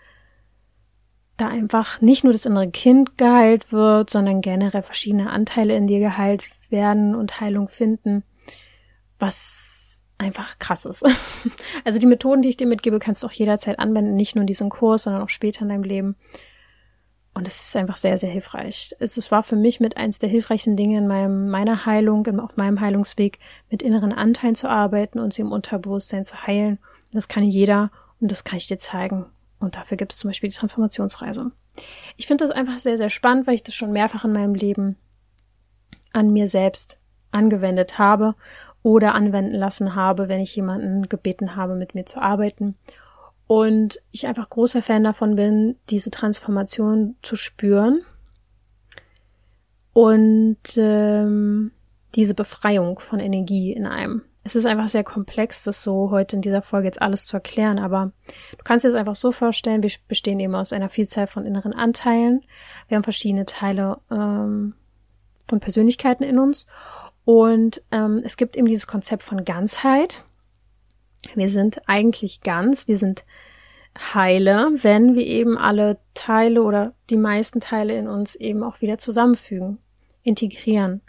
da 1.36 1.48
einfach 1.48 2.00
nicht 2.00 2.24
nur 2.24 2.32
das 2.32 2.46
innere 2.46 2.70
Kind 2.70 3.18
geheilt 3.18 3.72
wird, 3.72 4.10
sondern 4.10 4.40
generell 4.40 4.82
verschiedene 4.82 5.30
Anteile 5.30 5.76
in 5.76 5.86
dir 5.86 6.00
geheilt 6.00 6.44
werden 6.70 7.14
und 7.14 7.40
Heilung 7.40 7.68
finden, 7.68 8.22
was 9.18 10.02
einfach 10.18 10.58
krass 10.58 10.84
ist. 10.84 11.04
Also 11.84 12.00
die 12.00 12.06
Methoden, 12.06 12.42
die 12.42 12.48
ich 12.48 12.56
dir 12.56 12.66
mitgebe, 12.66 12.98
kannst 12.98 13.22
du 13.22 13.28
auch 13.28 13.32
jederzeit 13.32 13.78
anwenden, 13.78 14.16
nicht 14.16 14.34
nur 14.34 14.42
in 14.42 14.48
diesem 14.48 14.70
Kurs, 14.70 15.04
sondern 15.04 15.22
auch 15.22 15.28
später 15.28 15.62
in 15.62 15.68
deinem 15.68 15.84
Leben. 15.84 16.16
Und 17.32 17.46
es 17.46 17.68
ist 17.68 17.76
einfach 17.76 17.98
sehr, 17.98 18.16
sehr 18.16 18.30
hilfreich. 18.30 18.96
Es, 18.98 19.30
war 19.30 19.42
für 19.42 19.56
mich 19.56 19.78
mit 19.78 19.98
eins 19.98 20.18
der 20.18 20.30
hilfreichsten 20.30 20.74
Dinge 20.74 20.98
in 20.98 21.06
meinem, 21.06 21.48
meiner 21.50 21.84
Heilung, 21.84 22.26
auf 22.40 22.56
meinem 22.56 22.80
Heilungsweg, 22.80 23.38
mit 23.70 23.82
inneren 23.82 24.12
Anteilen 24.12 24.54
zu 24.54 24.68
arbeiten 24.68 25.18
und 25.18 25.34
sie 25.34 25.42
im 25.42 25.52
Unterbewusstsein 25.52 26.24
zu 26.24 26.46
heilen. 26.46 26.78
Das 27.12 27.28
kann 27.28 27.44
jeder 27.44 27.90
und 28.20 28.32
das 28.32 28.42
kann 28.42 28.56
ich 28.56 28.68
dir 28.68 28.78
zeigen. 28.78 29.26
Und 29.66 29.74
dafür 29.74 29.96
gibt 29.96 30.12
es 30.12 30.20
zum 30.20 30.30
Beispiel 30.30 30.48
die 30.48 30.54
Transformationsreise. 30.54 31.50
Ich 32.16 32.28
finde 32.28 32.46
das 32.46 32.54
einfach 32.54 32.78
sehr, 32.78 32.96
sehr 32.96 33.10
spannend, 33.10 33.48
weil 33.48 33.56
ich 33.56 33.64
das 33.64 33.74
schon 33.74 33.90
mehrfach 33.90 34.24
in 34.24 34.32
meinem 34.32 34.54
Leben 34.54 34.94
an 36.12 36.32
mir 36.32 36.46
selbst 36.46 37.00
angewendet 37.32 37.98
habe 37.98 38.36
oder 38.84 39.16
anwenden 39.16 39.54
lassen 39.54 39.96
habe, 39.96 40.28
wenn 40.28 40.40
ich 40.40 40.54
jemanden 40.54 41.08
gebeten 41.08 41.56
habe, 41.56 41.74
mit 41.74 41.96
mir 41.96 42.06
zu 42.06 42.22
arbeiten. 42.22 42.76
Und 43.48 44.00
ich 44.12 44.28
einfach 44.28 44.48
großer 44.48 44.82
Fan 44.82 45.02
davon 45.02 45.34
bin, 45.34 45.74
diese 45.90 46.12
Transformation 46.12 47.16
zu 47.22 47.34
spüren 47.34 48.02
und 49.92 50.58
ähm, 50.76 51.72
diese 52.14 52.34
Befreiung 52.34 53.00
von 53.00 53.18
Energie 53.18 53.72
in 53.72 53.84
einem. 53.84 54.22
Es 54.46 54.54
ist 54.54 54.64
einfach 54.64 54.88
sehr 54.88 55.04
komplex, 55.04 55.64
das 55.64 55.82
so 55.82 56.10
heute 56.10 56.36
in 56.36 56.42
dieser 56.42 56.62
Folge 56.62 56.86
jetzt 56.86 57.02
alles 57.02 57.26
zu 57.26 57.36
erklären, 57.36 57.78
aber 57.78 58.12
du 58.52 58.64
kannst 58.64 58.84
dir 58.84 58.90
das 58.90 58.98
einfach 58.98 59.16
so 59.16 59.32
vorstellen, 59.32 59.82
wir 59.82 59.90
bestehen 60.06 60.38
eben 60.38 60.54
aus 60.54 60.72
einer 60.72 60.88
Vielzahl 60.88 61.26
von 61.26 61.44
inneren 61.44 61.72
Anteilen. 61.72 62.44
Wir 62.88 62.96
haben 62.96 63.02
verschiedene 63.02 63.44
Teile 63.44 63.98
ähm, 64.10 64.74
von 65.48 65.60
Persönlichkeiten 65.60 66.22
in 66.22 66.38
uns 66.38 66.66
und 67.24 67.82
ähm, 67.90 68.22
es 68.24 68.36
gibt 68.36 68.56
eben 68.56 68.68
dieses 68.68 68.86
Konzept 68.86 69.24
von 69.24 69.44
Ganzheit 69.44 70.24
wir 71.34 71.48
sind 71.48 71.88
eigentlich 71.88 72.42
ganz, 72.42 72.86
wir 72.86 72.98
sind 72.98 73.24
heile, 74.14 74.70
wenn 74.82 75.14
wir 75.14 75.24
eben 75.26 75.56
alle 75.58 75.98
Teile 76.14 76.62
oder 76.62 76.92
die 77.10 77.16
meisten 77.16 77.60
Teile 77.60 77.96
in 77.96 78.08
uns 78.08 78.34
eben 78.36 78.62
auch 78.62 78.80
wieder 78.80 78.98
zusammenfügen, 78.98 79.78
integrieren, 80.22 81.00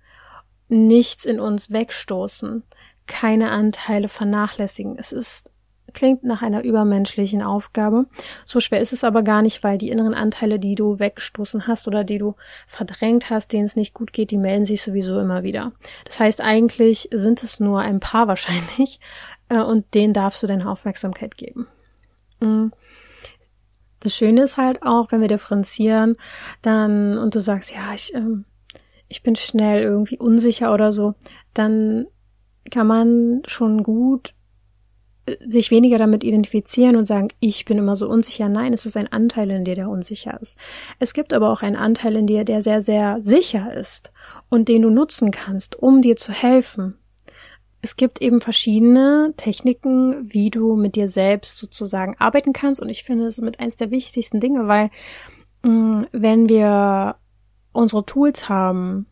nichts 0.70 1.25
in 1.25 1.39
uns 1.39 1.72
wegstoßen, 1.72 2.63
keine 3.07 3.49
Anteile 3.49 4.09
vernachlässigen. 4.09 4.97
Es 4.97 5.11
ist 5.11 5.51
klingt 5.93 6.23
nach 6.23 6.41
einer 6.41 6.63
übermenschlichen 6.63 7.41
Aufgabe. 7.41 8.05
So 8.45 8.59
schwer 8.59 8.81
ist 8.81 8.93
es 8.93 9.03
aber 9.03 9.23
gar 9.23 9.41
nicht, 9.41 9.63
weil 9.63 9.77
die 9.77 9.89
inneren 9.89 10.13
Anteile, 10.13 10.59
die 10.59 10.75
du 10.75 10.99
weggestoßen 10.99 11.65
hast 11.67 11.87
oder 11.87 12.03
die 12.03 12.17
du 12.17 12.35
verdrängt 12.67 13.29
hast, 13.29 13.53
denen 13.53 13.65
es 13.65 13.75
nicht 13.75 13.93
gut 13.93 14.13
geht, 14.13 14.31
die 14.31 14.37
melden 14.37 14.65
sich 14.65 14.83
sowieso 14.83 15.19
immer 15.19 15.43
wieder. 15.43 15.71
Das 16.05 16.19
heißt, 16.19 16.41
eigentlich 16.41 17.09
sind 17.11 17.41
es 17.43 17.59
nur 17.59 17.79
ein 17.79 17.99
paar 17.99 18.27
wahrscheinlich 18.27 18.99
äh, 19.49 19.61
und 19.61 19.93
denen 19.93 20.13
darfst 20.13 20.43
du 20.43 20.47
deine 20.47 20.69
Aufmerksamkeit 20.69 21.37
geben. 21.37 21.67
Mhm. 22.39 22.71
Das 23.99 24.15
Schöne 24.15 24.43
ist 24.43 24.57
halt 24.57 24.83
auch, 24.83 25.11
wenn 25.11 25.21
wir 25.21 25.27
differenzieren, 25.27 26.17
dann 26.61 27.17
und 27.17 27.33
du 27.33 27.39
sagst, 27.39 27.71
ja, 27.71 27.93
ich, 27.95 28.13
ähm, 28.13 28.45
ich 29.07 29.23
bin 29.23 29.35
schnell 29.35 29.81
irgendwie 29.81 30.19
unsicher 30.19 30.71
oder 30.71 30.91
so, 30.91 31.15
dann 31.55 32.05
kann 32.69 32.88
man 32.88 33.41
schon 33.45 33.83
gut 33.83 34.33
sich 35.45 35.71
weniger 35.71 35.97
damit 35.97 36.24
identifizieren 36.24 36.95
und 36.95 37.05
sagen, 37.05 37.29
ich 37.39 37.65
bin 37.65 37.77
immer 37.77 37.95
so 37.95 38.07
unsicher. 38.07 38.50
Nein, 38.50 38.74
es 38.74 38.86
ist 38.86 38.95
ein 38.95 39.12
Anteil 39.12 39.51
in 39.51 39.65
dir, 39.65 39.75
der 39.75 39.89
unsicher 39.89 40.39
ist. 40.41 40.57
Es 41.00 41.13
gibt 41.13 41.33
aber 41.33 41.51
auch 41.51 41.62
einen 41.62 41.75
Anteil 41.75 42.15
in 42.15 42.27
dir, 42.27 42.43
der 42.43 42.62
sehr, 42.62 42.81
sehr 42.81 43.17
sicher 43.21 43.74
ist 43.74 44.12
und 44.50 44.69
den 44.69 44.81
du 44.83 44.89
nutzen 44.89 45.31
kannst, 45.31 45.75
um 45.77 46.01
dir 46.01 46.15
zu 46.15 46.31
helfen. 46.31 46.97
Es 47.81 47.95
gibt 47.95 48.21
eben 48.21 48.41
verschiedene 48.41 49.33
Techniken, 49.38 50.31
wie 50.33 50.50
du 50.50 50.75
mit 50.75 50.95
dir 50.95 51.09
selbst 51.09 51.57
sozusagen 51.57 52.15
arbeiten 52.17 52.53
kannst 52.53 52.81
und 52.81 52.89
ich 52.89 53.03
finde 53.03 53.25
es 53.25 53.39
mit 53.39 53.59
eins 53.59 53.75
der 53.75 53.91
wichtigsten 53.91 54.39
Dinge, 54.39 54.67
weil 54.67 54.89
mh, 55.63 55.71
mm, 55.71 56.07
wenn 56.12 56.50
wir 56.50 57.15
unsere 57.74 58.05
Tools 58.05 58.50
haben, 58.50 59.05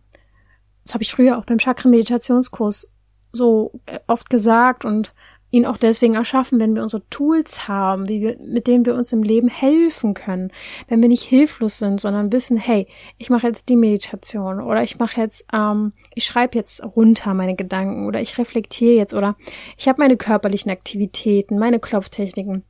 das 0.83 0.93
habe 0.93 1.03
ich 1.03 1.11
früher 1.11 1.37
auch 1.37 1.45
beim 1.45 1.59
Chakra-Meditationskurs 1.59 2.94
so 3.35 3.79
äh, 3.85 3.99
oft 4.07 4.29
gesagt 4.29 4.85
und 4.85 5.13
ihn 5.55 5.65
auch 5.65 5.77
deswegen 5.77 6.15
erschaffen, 6.15 6.59
wenn 6.59 6.75
wir 6.75 6.83
unsere 6.83 7.07
Tools 7.09 7.67
haben, 7.67 8.09
wie 8.09 8.19
wir, 8.19 8.37
mit 8.39 8.67
denen 8.67 8.85
wir 8.85 8.93
uns 8.93 9.13
im 9.13 9.23
Leben 9.23 9.47
helfen 9.47 10.13
können, 10.13 10.51
wenn 10.89 11.01
wir 11.01 11.07
nicht 11.07 11.23
hilflos 11.23 11.77
sind, 11.77 12.01
sondern 12.01 12.31
wissen, 12.33 12.57
hey, 12.57 12.87
ich 13.17 13.29
mache 13.29 13.47
jetzt 13.47 13.69
die 13.69 13.77
Meditation 13.77 14.59
oder 14.59 14.83
ich 14.83 14.99
mache 14.99 15.21
jetzt, 15.21 15.45
ähm, 15.53 15.93
ich 16.13 16.25
schreibe 16.25 16.57
jetzt 16.57 16.83
runter 16.83 17.33
meine 17.33 17.55
Gedanken 17.55 18.05
oder 18.05 18.19
ich 18.19 18.37
reflektiere 18.37 18.95
jetzt 18.95 19.13
oder 19.13 19.37
ich 19.77 19.87
habe 19.87 20.01
meine 20.01 20.17
körperlichen 20.17 20.71
Aktivitäten, 20.71 21.57
meine 21.57 21.79
Klopftechniken. 21.79 22.63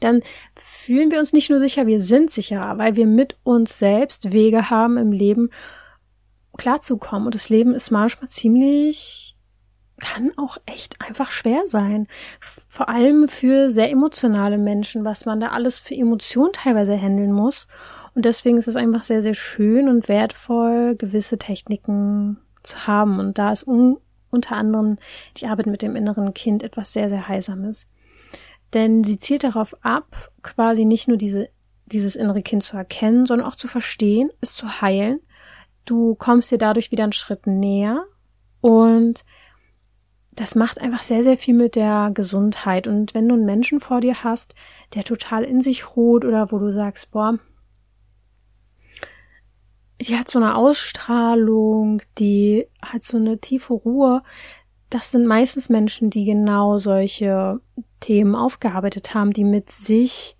Dann 0.00 0.22
fühlen 0.54 1.10
wir 1.10 1.18
uns 1.18 1.32
nicht 1.32 1.50
nur 1.50 1.58
sicher, 1.58 1.86
wir 1.86 2.00
sind 2.00 2.30
sicherer, 2.30 2.78
weil 2.78 2.94
wir 2.94 3.06
mit 3.06 3.36
uns 3.42 3.78
selbst 3.78 4.32
Wege 4.32 4.70
haben 4.70 4.96
im 4.98 5.10
Leben 5.10 5.50
klarzukommen. 6.56 7.26
Und 7.26 7.34
das 7.34 7.48
Leben 7.48 7.74
ist 7.74 7.90
manchmal 7.90 8.28
ziemlich 8.28 9.27
kann 9.98 10.32
auch 10.36 10.58
echt 10.66 11.00
einfach 11.00 11.30
schwer 11.30 11.62
sein. 11.66 12.06
Vor 12.68 12.88
allem 12.88 13.28
für 13.28 13.70
sehr 13.70 13.90
emotionale 13.90 14.58
Menschen, 14.58 15.04
was 15.04 15.26
man 15.26 15.40
da 15.40 15.48
alles 15.48 15.78
für 15.78 15.94
Emotionen 15.94 16.52
teilweise 16.52 17.00
handeln 17.00 17.32
muss. 17.32 17.66
Und 18.14 18.24
deswegen 18.24 18.58
ist 18.58 18.68
es 18.68 18.76
einfach 18.76 19.04
sehr, 19.04 19.22
sehr 19.22 19.34
schön 19.34 19.88
und 19.88 20.08
wertvoll, 20.08 20.96
gewisse 20.96 21.38
Techniken 21.38 22.38
zu 22.62 22.86
haben. 22.86 23.18
Und 23.18 23.38
da 23.38 23.52
ist 23.52 23.66
un 23.66 23.98
unter 24.30 24.56
anderem 24.56 24.98
die 25.38 25.46
Arbeit 25.46 25.66
mit 25.66 25.82
dem 25.82 25.96
inneren 25.96 26.34
Kind 26.34 26.62
etwas 26.62 26.92
sehr, 26.92 27.08
sehr 27.08 27.28
Heilsames. 27.28 27.88
Denn 28.74 29.04
sie 29.04 29.18
zielt 29.18 29.44
darauf 29.44 29.74
ab, 29.82 30.30
quasi 30.42 30.84
nicht 30.84 31.08
nur 31.08 31.16
diese, 31.16 31.48
dieses 31.86 32.16
innere 32.16 32.42
Kind 32.42 32.62
zu 32.62 32.76
erkennen, 32.76 33.24
sondern 33.24 33.46
auch 33.46 33.56
zu 33.56 33.68
verstehen, 33.68 34.30
es 34.40 34.52
zu 34.52 34.82
heilen. 34.82 35.20
Du 35.86 36.14
kommst 36.14 36.50
dir 36.50 36.58
dadurch 36.58 36.90
wieder 36.90 37.04
einen 37.04 37.12
Schritt 37.12 37.46
näher 37.46 38.04
und 38.60 39.24
das 40.38 40.54
macht 40.54 40.80
einfach 40.80 41.02
sehr, 41.02 41.24
sehr 41.24 41.36
viel 41.36 41.54
mit 41.54 41.74
der 41.74 42.12
Gesundheit. 42.14 42.86
Und 42.86 43.12
wenn 43.12 43.28
du 43.28 43.34
einen 43.34 43.44
Menschen 43.44 43.80
vor 43.80 44.00
dir 44.00 44.22
hast, 44.22 44.54
der 44.94 45.02
total 45.02 45.42
in 45.42 45.60
sich 45.60 45.96
ruht 45.96 46.24
oder 46.24 46.52
wo 46.52 46.58
du 46.58 46.72
sagst, 46.72 47.10
boah, 47.10 47.38
die 50.00 50.16
hat 50.16 50.30
so 50.30 50.38
eine 50.38 50.54
Ausstrahlung, 50.54 52.02
die 52.18 52.68
hat 52.80 53.02
so 53.02 53.16
eine 53.16 53.38
tiefe 53.38 53.72
Ruhe, 53.72 54.22
das 54.90 55.10
sind 55.10 55.26
meistens 55.26 55.68
Menschen, 55.70 56.08
die 56.08 56.24
genau 56.24 56.78
solche 56.78 57.60
Themen 57.98 58.36
aufgearbeitet 58.36 59.14
haben, 59.14 59.32
die 59.32 59.44
mit 59.44 59.70
sich 59.70 60.36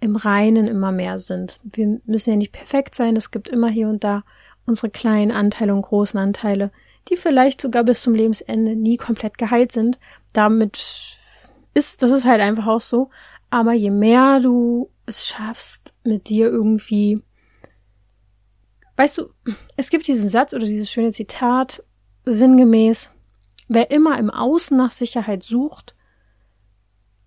im 0.00 0.16
Reinen 0.16 0.66
immer 0.66 0.90
mehr 0.90 1.20
sind. 1.20 1.60
Wir 1.62 2.00
müssen 2.04 2.30
ja 2.30 2.36
nicht 2.36 2.52
perfekt 2.52 2.96
sein, 2.96 3.14
es 3.14 3.30
gibt 3.30 3.48
immer 3.48 3.68
hier 3.68 3.88
und 3.88 4.02
da 4.02 4.24
unsere 4.66 4.90
kleinen 4.90 5.30
Anteile 5.30 5.72
und 5.72 5.82
großen 5.82 6.18
Anteile, 6.18 6.72
die 7.10 7.16
vielleicht 7.16 7.60
sogar 7.60 7.84
bis 7.84 8.02
zum 8.02 8.14
Lebensende 8.14 8.76
nie 8.76 8.96
komplett 8.96 9.36
geheilt 9.36 9.72
sind. 9.72 9.98
Damit 10.32 11.18
ist, 11.74 12.02
das 12.02 12.10
ist 12.10 12.24
halt 12.24 12.40
einfach 12.40 12.66
auch 12.66 12.80
so. 12.80 13.10
Aber 13.50 13.72
je 13.72 13.90
mehr 13.90 14.40
du 14.40 14.90
es 15.06 15.26
schaffst, 15.26 15.92
mit 16.04 16.28
dir 16.28 16.46
irgendwie, 16.46 17.22
weißt 18.96 19.18
du, 19.18 19.30
es 19.76 19.90
gibt 19.90 20.06
diesen 20.06 20.28
Satz 20.28 20.54
oder 20.54 20.66
dieses 20.66 20.90
schöne 20.90 21.12
Zitat, 21.12 21.82
sinngemäß, 22.24 23.10
wer 23.68 23.90
immer 23.90 24.18
im 24.18 24.30
Außen 24.30 24.76
nach 24.76 24.92
Sicherheit 24.92 25.42
sucht, 25.42 25.96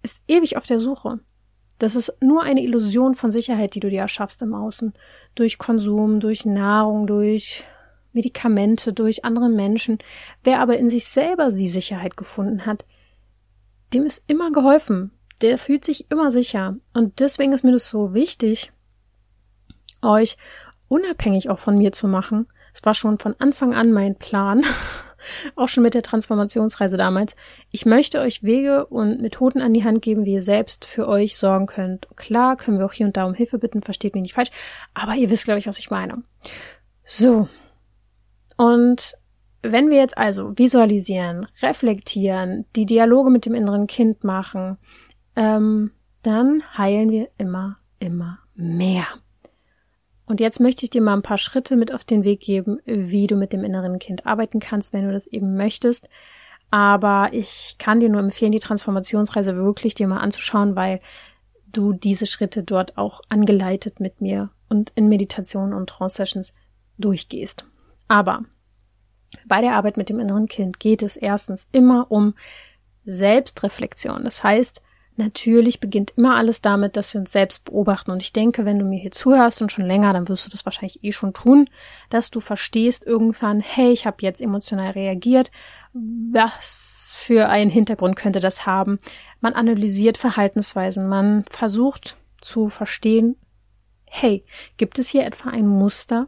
ist 0.02 0.22
ewig 0.28 0.58
auf 0.58 0.66
der 0.66 0.80
Suche. 0.80 1.20
Das 1.80 1.96
ist 1.96 2.14
nur 2.22 2.44
eine 2.44 2.62
Illusion 2.62 3.16
von 3.16 3.32
Sicherheit, 3.32 3.76
die 3.76 3.80
du 3.80 3.90
dir 3.90 4.02
erschaffst 4.02 4.42
im 4.42 4.54
Außen. 4.54 4.94
Durch 5.36 5.58
Konsum, 5.58 6.20
durch 6.20 6.46
Nahrung, 6.46 7.08
durch 7.08 7.66
Medikamente 8.14 8.94
durch 8.94 9.26
andere 9.26 9.50
Menschen. 9.50 9.98
Wer 10.44 10.60
aber 10.60 10.78
in 10.78 10.90
sich 10.90 11.06
selber 11.06 11.50
die 11.50 11.68
Sicherheit 11.68 12.18
gefunden 12.18 12.66
hat, 12.66 12.86
dem 13.94 14.06
ist 14.06 14.24
immer 14.28 14.52
geholfen. 14.52 15.12
Der 15.42 15.58
fühlt 15.58 15.84
sich 15.84 16.10
immer 16.10 16.32
sicher. 16.32 16.78
Und 16.94 17.20
deswegen 17.20 17.52
ist 17.52 17.64
mir 17.64 17.72
das 17.72 17.90
so 17.90 18.14
wichtig, 18.14 18.72
euch 20.02 20.38
unabhängig 20.88 21.50
auch 21.50 21.60
von 21.60 21.78
mir 21.78 21.92
zu 21.92 22.08
machen. 22.08 22.48
Es 22.74 22.84
war 22.84 22.94
schon 22.94 23.20
von 23.20 23.36
Anfang 23.40 23.74
an 23.74 23.92
mein 23.92 24.16
Plan, 24.16 24.64
auch 25.56 25.68
schon 25.68 25.84
mit 25.84 25.94
der 25.94 26.02
Transformationsreise 26.02 26.98
damals. 26.98 27.36
Ich 27.72 27.86
möchte 27.86 28.20
euch 28.20 28.44
Wege 28.44 28.86
und 28.88 29.22
Methoden 29.22 29.62
an 29.62 29.74
die 29.74 29.84
Hand 29.84 30.02
geben, 30.02 30.26
wie 30.26 30.34
ihr 30.34 30.42
selbst 30.42 30.86
für 30.86 31.08
euch 31.08 31.38
sorgen 31.38 31.68
könnt. 31.68 32.08
Klar, 32.16 32.58
können 32.58 32.80
wir 32.80 32.86
auch 32.86 32.94
hier 32.94 33.06
und 33.06 33.18
da 33.18 33.26
um 33.26 33.34
Hilfe 33.34 33.60
bitten, 33.60 33.84
versteht 33.84 34.16
mich 34.16 34.24
nicht 34.24 34.34
falsch, 34.34 34.52
aber 34.94 35.14
ihr 35.14 35.30
wisst, 35.30 35.46
glaube 35.46 35.60
ich, 35.60 35.68
was 35.68 35.80
ich 35.80 35.92
meine. 35.92 36.24
So, 37.06 37.48
und 38.58 39.16
wenn 39.64 39.90
wir 39.90 39.98
jetzt 39.98 40.18
also 40.18 40.58
visualisieren, 40.58 41.48
reflektieren, 41.62 42.66
die 42.76 42.86
Dialoge 42.86 43.30
mit 43.30 43.46
dem 43.46 43.56
inneren 43.56 43.88
Kind 43.88 44.24
machen, 44.24 44.78
ähm, 45.36 45.92
dann 46.22 46.64
heilen 46.78 47.10
wir 47.10 47.30
immer, 47.38 47.78
immer 48.00 48.40
mehr. 48.56 49.08
Und 50.26 50.40
jetzt 50.40 50.60
möchte 50.60 50.86
ich 50.86 50.90
dir 50.90 51.02
mal 51.02 51.14
ein 51.14 51.22
paar 51.22 51.38
Schritte 51.38 51.76
mit 51.76 51.94
auf 51.94 52.04
den 52.04 52.24
Weg 52.24 52.42
geben, 52.42 52.80
wie 52.86 53.28
du 53.28 53.36
mit 53.36 53.54
dem 53.54 53.64
inneren 53.64 54.00
Kind 54.00 54.26
arbeiten 54.26 54.60
kannst, 54.60 54.94
wenn 54.94 55.06
du 55.06 55.14
das 55.14 55.28
eben 55.28 55.56
möchtest. 55.56 56.10
Aber 56.72 57.30
ich 57.34 57.76
kann 57.78 58.00
dir 58.00 58.10
nur 58.10 58.22
empfehlen, 58.22 58.52
die 58.52 58.60
Transformationsreise 58.60 59.56
wirklich 59.56 59.96
dir 59.96 60.08
mal 60.08 60.20
anzuschauen, 60.20 60.76
weil 60.76 61.02
du 61.72 61.94
diese 61.94 62.26
Schritte 62.26 62.64
dort 62.64 62.98
auch 62.98 63.22
angeleitet 63.30 64.00
mit 64.00 64.22
mir 64.22 64.50
und 64.70 64.92
in 64.96 65.08
Meditationen 65.08 65.74
und 65.74 65.90
Trance-Sessions 65.90 66.54
durchgehst. 66.98 67.66
Aber 68.08 68.44
bei 69.46 69.62
der 69.62 69.76
Arbeit 69.76 69.98
mit 69.98 70.10
dem 70.10 70.20
inneren 70.20 70.48
Kind 70.48 70.80
geht 70.80 71.02
es 71.02 71.16
erstens 71.16 71.68
immer 71.72 72.12
um 72.12 72.36
Selbstreflexion. 73.06 74.24
Das 74.24 74.44
heißt, 74.44 74.82
natürlich 75.16 75.80
beginnt 75.80 76.12
immer 76.16 76.36
alles 76.36 76.62
damit, 76.62 76.98
dass 76.98 77.14
wir 77.14 77.22
uns 77.22 77.32
selbst 77.32 77.64
beobachten. 77.66 78.12
Und 78.12 78.22
ich 78.22 78.34
denke, 78.34 78.66
wenn 78.66 78.80
du 78.80 78.86
mir 78.86 79.00
hier 79.00 79.12
zuhörst 79.12 79.62
und 79.62 79.72
schon 79.72 79.86
länger, 79.86 80.14
dann 80.14 80.28
wirst 80.28 80.46
du 80.46 80.50
das 80.50 80.66
wahrscheinlich 80.66 81.04
eh 81.04 81.12
schon 81.12 81.34
tun, 81.34 81.70
dass 82.10 82.32
du 82.32 82.40
verstehst 82.40 83.06
irgendwann, 83.06 83.60
hey, 83.60 83.92
ich 83.92 84.06
habe 84.06 84.18
jetzt 84.22 84.42
emotional 84.42 84.92
reagiert. 84.92 85.52
Was 85.94 87.16
für 87.18 87.50
einen 87.50 87.70
Hintergrund 87.70 88.16
könnte 88.16 88.40
das 88.40 88.66
haben? 88.66 89.00
Man 89.40 89.54
analysiert 89.54 90.18
Verhaltensweisen, 90.18 91.08
man 91.08 91.44
versucht 91.50 92.18
zu 92.42 92.70
verstehen, 92.70 93.36
hey, 94.06 94.46
gibt 94.78 95.00
es 95.00 95.10
hier 95.10 95.26
etwa 95.26 95.50
ein 95.50 95.68
Muster? 95.68 96.28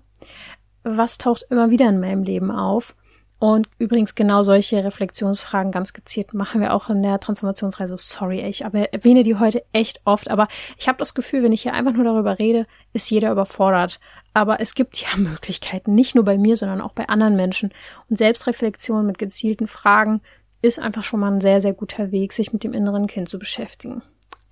Was 0.85 1.17
taucht 1.17 1.45
immer 1.49 1.69
wieder 1.69 1.89
in 1.89 1.99
meinem 1.99 2.23
Leben 2.23 2.51
auf? 2.51 2.95
Und 3.37 3.67
übrigens 3.79 4.15
genau 4.15 4.43
solche 4.43 4.83
Reflexionsfragen 4.83 5.71
ganz 5.71 5.91
gezielt 5.91 6.33
machen 6.33 6.61
wir 6.61 6.73
auch 6.73 6.89
in 6.89 7.03
der 7.03 7.19
Transformationsreise. 7.19 7.97
Sorry, 7.99 8.41
ich 8.41 8.61
erwähne 8.61 9.23
die 9.23 9.35
heute 9.35 9.63
echt 9.73 9.99
oft, 10.05 10.31
aber 10.31 10.47
ich 10.77 10.87
habe 10.87 10.97
das 10.99 11.13
Gefühl, 11.13 11.43
wenn 11.43 11.51
ich 11.51 11.63
hier 11.63 11.73
einfach 11.73 11.91
nur 11.91 12.05
darüber 12.05 12.39
rede, 12.39 12.65
ist 12.93 13.09
jeder 13.09 13.31
überfordert. 13.31 13.99
Aber 14.33 14.61
es 14.61 14.73
gibt 14.73 14.97
ja 14.97 15.09
Möglichkeiten, 15.17 15.95
nicht 15.95 16.15
nur 16.15 16.23
bei 16.23 16.37
mir, 16.37 16.55
sondern 16.55 16.79
auch 16.79 16.93
bei 16.93 17.09
anderen 17.09 17.35
Menschen. 17.35 17.73
Und 18.09 18.17
Selbstreflexion 18.17 19.05
mit 19.05 19.17
gezielten 19.17 19.67
Fragen 19.67 20.21
ist 20.61 20.79
einfach 20.79 21.03
schon 21.03 21.19
mal 21.19 21.31
ein 21.31 21.41
sehr, 21.41 21.61
sehr 21.61 21.73
guter 21.73 22.11
Weg, 22.11 22.31
sich 22.31 22.53
mit 22.53 22.63
dem 22.63 22.73
inneren 22.73 23.05
Kind 23.05 23.27
zu 23.27 23.37
beschäftigen. 23.37 24.01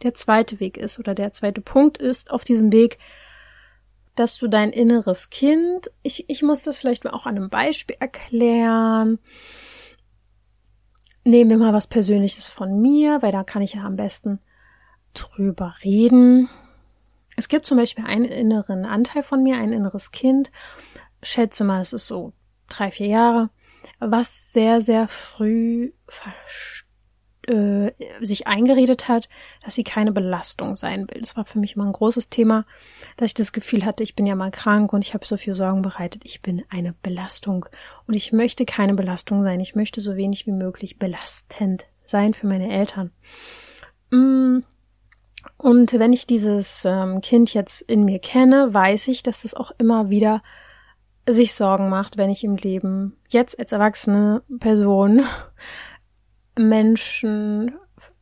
der 0.04 0.14
zweite 0.14 0.60
Weg 0.60 0.78
ist 0.78 1.00
oder 1.00 1.16
der 1.16 1.32
zweite 1.32 1.62
Punkt 1.62 1.98
ist 1.98 2.30
auf 2.30 2.44
diesem 2.44 2.74
Weg, 2.74 3.00
dass 4.16 4.38
du 4.38 4.48
dein 4.48 4.72
inneres 4.72 5.30
Kind, 5.30 5.92
ich, 6.04 6.30
ich 6.30 6.44
muss 6.44 6.64
das 6.64 6.78
vielleicht 6.78 7.04
mal 7.04 7.12
auch 7.12 7.26
an 7.26 7.38
einem 7.38 7.50
Beispiel 7.50 7.96
erklären. 8.00 9.20
Nehmen 11.24 11.50
wir 11.50 11.58
mal 11.58 11.74
was 11.74 11.88
Persönliches 11.88 12.50
von 12.50 12.82
mir, 12.82 13.22
weil 13.22 13.32
da 13.32 13.44
kann 13.44 13.62
ich 13.62 13.74
ja 13.74 13.84
am 13.84 13.96
besten 13.96 14.40
drüber 15.14 15.76
reden. 15.84 16.50
Es 17.36 17.48
gibt 17.48 17.66
zum 17.66 17.78
Beispiel 17.78 18.06
einen 18.06 18.26
inneren 18.26 18.86
Anteil 18.86 19.24
von 19.24 19.42
mir, 19.42 19.58
ein 19.58 19.74
inneres 19.74 20.12
Kind. 20.12 20.52
Schätze 21.24 21.64
mal, 21.64 21.82
es 21.82 21.94
ist 21.94 22.08
so 22.08 22.34
drei, 22.68 22.92
vier 22.92 23.08
Jahre, 23.08 23.50
was 24.00 24.52
sehr, 24.52 24.82
sehr 24.82 25.08
früh 25.08 25.94
äh, 27.48 27.92
sich 28.22 28.48
eingeredet 28.48 29.08
hat, 29.08 29.30
dass 29.64 29.76
sie 29.76 29.84
keine 29.84 30.12
Belastung 30.12 30.76
sein 30.76 31.08
will. 31.10 31.22
Das 31.22 31.36
war 31.36 31.46
für 31.46 31.60
mich 31.60 31.76
immer 31.76 31.86
ein 31.86 31.92
großes 31.92 32.30
Thema, 32.30 32.66
dass 33.18 33.28
ich 33.28 33.34
das 33.34 33.52
Gefühl 33.52 33.86
hatte, 33.86 34.04
ich 34.04 34.16
bin 34.16 34.26
ja 34.26 34.36
mal 34.36 34.52
krank 34.52 34.94
und 34.94 35.02
ich 35.02 35.14
habe 35.14 35.26
so 35.26 35.38
viel 35.38 35.54
Sorgen 35.54 35.82
bereitet. 35.82 36.24
Ich 36.26 36.42
bin 36.42 36.64
eine 36.70 36.94
Belastung 37.02 37.66
und 38.08 38.14
ich 38.14 38.32
möchte 38.32 38.66
keine 38.66 38.94
Belastung 38.94 39.44
sein. 39.44 39.60
Ich 39.60 39.76
möchte 39.76 40.02
so 40.02 40.16
wenig 40.16 40.48
wie 40.48 40.52
möglich 40.52 41.00
belastend 41.00 41.86
sein 42.06 42.34
für 42.34 42.48
meine 42.48 42.72
Eltern. 42.72 43.12
Mm. 44.12 44.60
Und 45.58 45.94
wenn 45.94 46.14
ich 46.14 46.26
dieses 46.26 46.84
ähm, 46.86 47.20
Kind 47.22 47.54
jetzt 47.54 47.82
in 47.82 48.06
mir 48.06 48.20
kenne, 48.20 48.74
weiß 48.74 49.10
ich, 49.10 49.24
dass 49.24 49.42
das 49.42 49.54
auch 49.54 49.72
immer 49.78 50.10
wieder 50.10 50.42
sich 51.28 51.54
Sorgen 51.54 51.90
macht, 51.90 52.18
wenn 52.18 52.30
ich 52.30 52.44
im 52.44 52.58
Leben 52.58 53.18
jetzt 53.30 53.58
als 53.58 53.72
erwachsene 53.72 54.44
Person 54.60 55.24
Menschen 56.58 57.76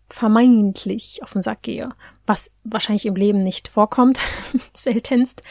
vermeintlich 0.09 1.21
auf 1.23 1.33
den 1.33 1.41
Sack 1.41 1.61
gehe, 1.61 1.89
was 2.25 2.51
wahrscheinlich 2.63 3.05
im 3.05 3.15
Leben 3.15 3.39
nicht 3.39 3.69
vorkommt, 3.69 4.21
seltenst, 4.73 5.41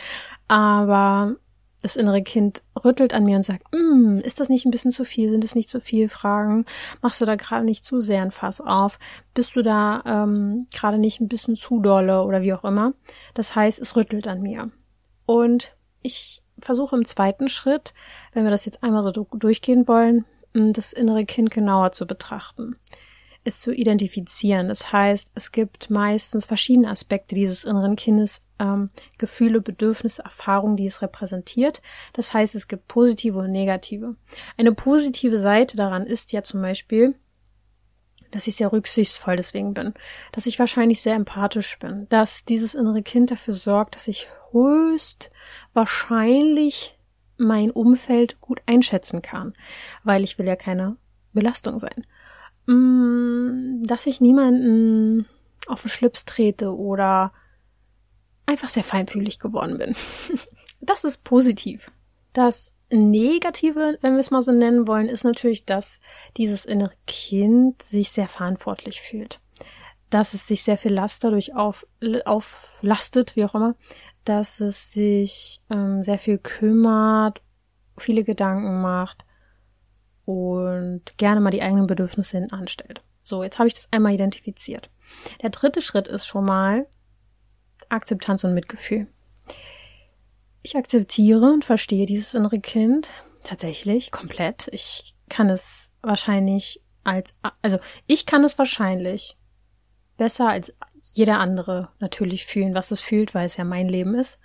aber 0.48 1.36
das 1.82 1.96
innere 1.96 2.22
Kind 2.22 2.62
rüttelt 2.84 3.14
an 3.14 3.24
mir 3.24 3.36
und 3.36 3.44
sagt, 3.44 3.64
mm, 3.74 4.18
ist 4.18 4.40
das 4.40 4.48
nicht 4.48 4.66
ein 4.66 4.70
bisschen 4.70 4.92
zu 4.92 5.04
viel? 5.04 5.30
Sind 5.30 5.44
es 5.44 5.54
nicht 5.54 5.70
zu 5.70 5.80
viel 5.80 6.08
Fragen? 6.08 6.66
Machst 7.00 7.20
du 7.20 7.24
da 7.24 7.36
gerade 7.36 7.64
nicht 7.64 7.84
zu 7.84 8.00
sehr 8.00 8.22
ein 8.22 8.30
Fass 8.30 8.60
auf? 8.60 8.98
Bist 9.32 9.56
du 9.56 9.62
da 9.62 10.02
ähm, 10.04 10.66
gerade 10.74 10.98
nicht 10.98 11.20
ein 11.20 11.28
bisschen 11.28 11.56
zu 11.56 11.80
dolle 11.80 12.22
oder 12.24 12.42
wie 12.42 12.52
auch 12.52 12.64
immer? 12.64 12.92
Das 13.34 13.54
heißt, 13.54 13.78
es 13.78 13.96
rüttelt 13.96 14.28
an 14.28 14.42
mir. 14.42 14.70
Und 15.24 15.74
ich 16.02 16.42
versuche 16.58 16.96
im 16.96 17.04
zweiten 17.04 17.48
Schritt, 17.48 17.94
wenn 18.32 18.44
wir 18.44 18.50
das 18.50 18.66
jetzt 18.66 18.82
einmal 18.82 19.02
so 19.02 19.10
durchgehen 19.10 19.88
wollen, 19.88 20.26
das 20.52 20.92
innere 20.92 21.24
Kind 21.24 21.50
genauer 21.50 21.92
zu 21.92 22.06
betrachten, 22.06 22.76
es 23.44 23.60
zu 23.60 23.72
identifizieren. 23.72 24.68
Das 24.68 24.92
heißt, 24.92 25.30
es 25.34 25.52
gibt 25.52 25.90
meistens 25.90 26.46
verschiedene 26.46 26.90
Aspekte 26.90 27.34
dieses 27.34 27.64
inneren 27.64 27.96
Kindes, 27.96 28.42
ähm, 28.58 28.90
Gefühle, 29.18 29.60
Bedürfnisse, 29.60 30.22
Erfahrungen, 30.22 30.76
die 30.76 30.86
es 30.86 31.02
repräsentiert. 31.02 31.80
Das 32.12 32.34
heißt, 32.34 32.54
es 32.54 32.68
gibt 32.68 32.88
positive 32.88 33.38
und 33.38 33.52
negative. 33.52 34.16
Eine 34.56 34.72
positive 34.72 35.38
Seite 35.38 35.76
daran 35.76 36.04
ist 36.04 36.32
ja 36.32 36.42
zum 36.42 36.60
Beispiel, 36.60 37.14
dass 38.30 38.46
ich 38.46 38.56
sehr 38.56 38.72
rücksichtsvoll 38.72 39.36
deswegen 39.36 39.74
bin, 39.74 39.94
dass 40.32 40.46
ich 40.46 40.58
wahrscheinlich 40.58 41.00
sehr 41.00 41.14
empathisch 41.14 41.78
bin, 41.78 42.08
dass 42.10 42.44
dieses 42.44 42.74
innere 42.74 43.02
Kind 43.02 43.30
dafür 43.30 43.54
sorgt, 43.54 43.96
dass 43.96 44.06
ich 44.08 44.28
höchst 44.52 45.30
wahrscheinlich 45.72 46.96
mein 47.40 47.70
Umfeld 47.70 48.40
gut 48.40 48.60
einschätzen 48.66 49.22
kann, 49.22 49.54
weil 50.04 50.22
ich 50.22 50.38
will 50.38 50.46
ja 50.46 50.56
keine 50.56 50.96
Belastung 51.32 51.78
sein. 51.78 52.06
Mm, 52.66 53.82
dass 53.84 54.06
ich 54.06 54.20
niemanden 54.20 55.26
auf 55.66 55.82
den 55.82 55.90
Schlips 55.90 56.24
trete 56.24 56.74
oder 56.76 57.32
einfach 58.46 58.68
sehr 58.68 58.84
feinfühlig 58.84 59.38
geworden 59.38 59.78
bin. 59.78 59.94
Das 60.82 61.04
ist 61.04 61.24
positiv. 61.24 61.90
Das 62.32 62.74
Negative, 62.90 63.98
wenn 64.00 64.14
wir 64.14 64.20
es 64.20 64.30
mal 64.30 64.40
so 64.40 64.50
nennen 64.50 64.88
wollen, 64.88 65.08
ist 65.08 65.24
natürlich, 65.24 65.66
dass 65.66 66.00
dieses 66.38 66.64
innere 66.64 66.94
Kind 67.06 67.82
sich 67.82 68.08
sehr 68.08 68.28
verantwortlich 68.28 69.02
fühlt. 69.02 69.40
Dass 70.08 70.32
es 70.32 70.46
sich 70.46 70.62
sehr 70.62 70.78
viel 70.78 70.94
Last 70.94 71.22
dadurch 71.22 71.54
auf, 71.54 71.86
auflastet, 72.24 73.36
wie 73.36 73.44
auch 73.44 73.54
immer, 73.54 73.74
dass 74.24 74.60
es 74.60 74.92
sich 74.92 75.62
ähm, 75.70 76.02
sehr 76.02 76.18
viel 76.18 76.38
kümmert, 76.38 77.42
viele 77.98 78.24
Gedanken 78.24 78.80
macht 78.80 79.24
und 80.24 81.02
gerne 81.16 81.40
mal 81.40 81.50
die 81.50 81.62
eigenen 81.62 81.86
Bedürfnisse 81.86 82.38
hinten 82.38 82.54
anstellt. 82.54 83.02
So, 83.22 83.42
jetzt 83.42 83.58
habe 83.58 83.68
ich 83.68 83.74
das 83.74 83.88
einmal 83.90 84.12
identifiziert. 84.12 84.90
Der 85.42 85.50
dritte 85.50 85.82
Schritt 85.82 86.08
ist 86.08 86.26
schon 86.26 86.44
mal 86.44 86.86
Akzeptanz 87.88 88.44
und 88.44 88.54
Mitgefühl. 88.54 89.08
Ich 90.62 90.76
akzeptiere 90.76 91.50
und 91.52 91.64
verstehe 91.64 92.06
dieses 92.06 92.34
innere 92.34 92.60
Kind 92.60 93.10
tatsächlich 93.42 94.10
komplett. 94.10 94.68
Ich 94.72 95.14
kann 95.28 95.48
es 95.48 95.92
wahrscheinlich 96.02 96.82
als, 97.02 97.34
also 97.62 97.78
ich 98.06 98.26
kann 98.26 98.44
es 98.44 98.58
wahrscheinlich 98.58 99.38
besser 100.16 100.48
als 100.48 100.74
jeder 101.14 101.38
andere 101.38 101.88
natürlich 101.98 102.46
fühlen, 102.46 102.74
was 102.74 102.90
es 102.90 103.00
fühlt, 103.00 103.34
weil 103.34 103.46
es 103.46 103.56
ja 103.56 103.64
mein 103.64 103.88
Leben 103.88 104.14
ist. 104.14 104.38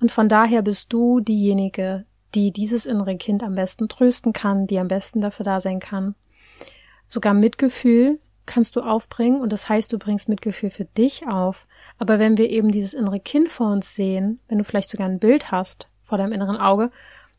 Und 0.00 0.10
von 0.10 0.28
daher 0.28 0.62
bist 0.62 0.92
du 0.92 1.20
diejenige, 1.20 2.04
die 2.34 2.50
dieses 2.50 2.86
innere 2.86 3.16
Kind 3.16 3.42
am 3.42 3.54
besten 3.54 3.88
trösten 3.88 4.32
kann, 4.32 4.66
die 4.66 4.78
am 4.78 4.88
besten 4.88 5.20
dafür 5.20 5.44
da 5.44 5.60
sein 5.60 5.80
kann. 5.80 6.14
Sogar 7.06 7.34
Mitgefühl 7.34 8.18
kannst 8.46 8.74
du 8.74 8.80
aufbringen 8.80 9.40
und 9.40 9.52
das 9.52 9.68
heißt, 9.68 9.92
du 9.92 9.98
bringst 9.98 10.28
Mitgefühl 10.28 10.70
für 10.70 10.84
dich 10.84 11.28
auf. 11.28 11.66
Aber 11.98 12.18
wenn 12.18 12.38
wir 12.38 12.50
eben 12.50 12.72
dieses 12.72 12.94
innere 12.94 13.20
Kind 13.20 13.50
vor 13.50 13.70
uns 13.70 13.94
sehen, 13.94 14.40
wenn 14.48 14.58
du 14.58 14.64
vielleicht 14.64 14.90
sogar 14.90 15.08
ein 15.08 15.20
Bild 15.20 15.50
hast 15.52 15.88
vor 16.02 16.18
deinem 16.18 16.32
inneren 16.32 16.56
Auge, 16.56 16.90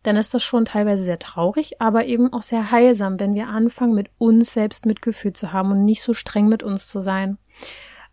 dann 0.04 0.16
ist 0.18 0.34
das 0.34 0.44
schon 0.44 0.66
teilweise 0.66 1.04
sehr 1.04 1.20
traurig, 1.20 1.82
aber 1.82 2.06
eben 2.06 2.32
auch 2.32 2.44
sehr 2.44 2.72
heilsam, 2.72 3.20
wenn 3.20 3.36
wir 3.36 3.48
anfangen, 3.48 3.96
mit 3.96 4.10
uns 4.18 4.54
selbst 4.54 4.86
Mitgefühl 4.86 5.34
zu 5.34 5.54
haben 5.54 5.72
und 5.72 5.86
nicht 5.86 6.02
so 6.02 6.14
streng 6.14 6.48
mit 6.48 6.62
uns 6.62 6.88
zu 6.88 7.00
sein 7.00 7.38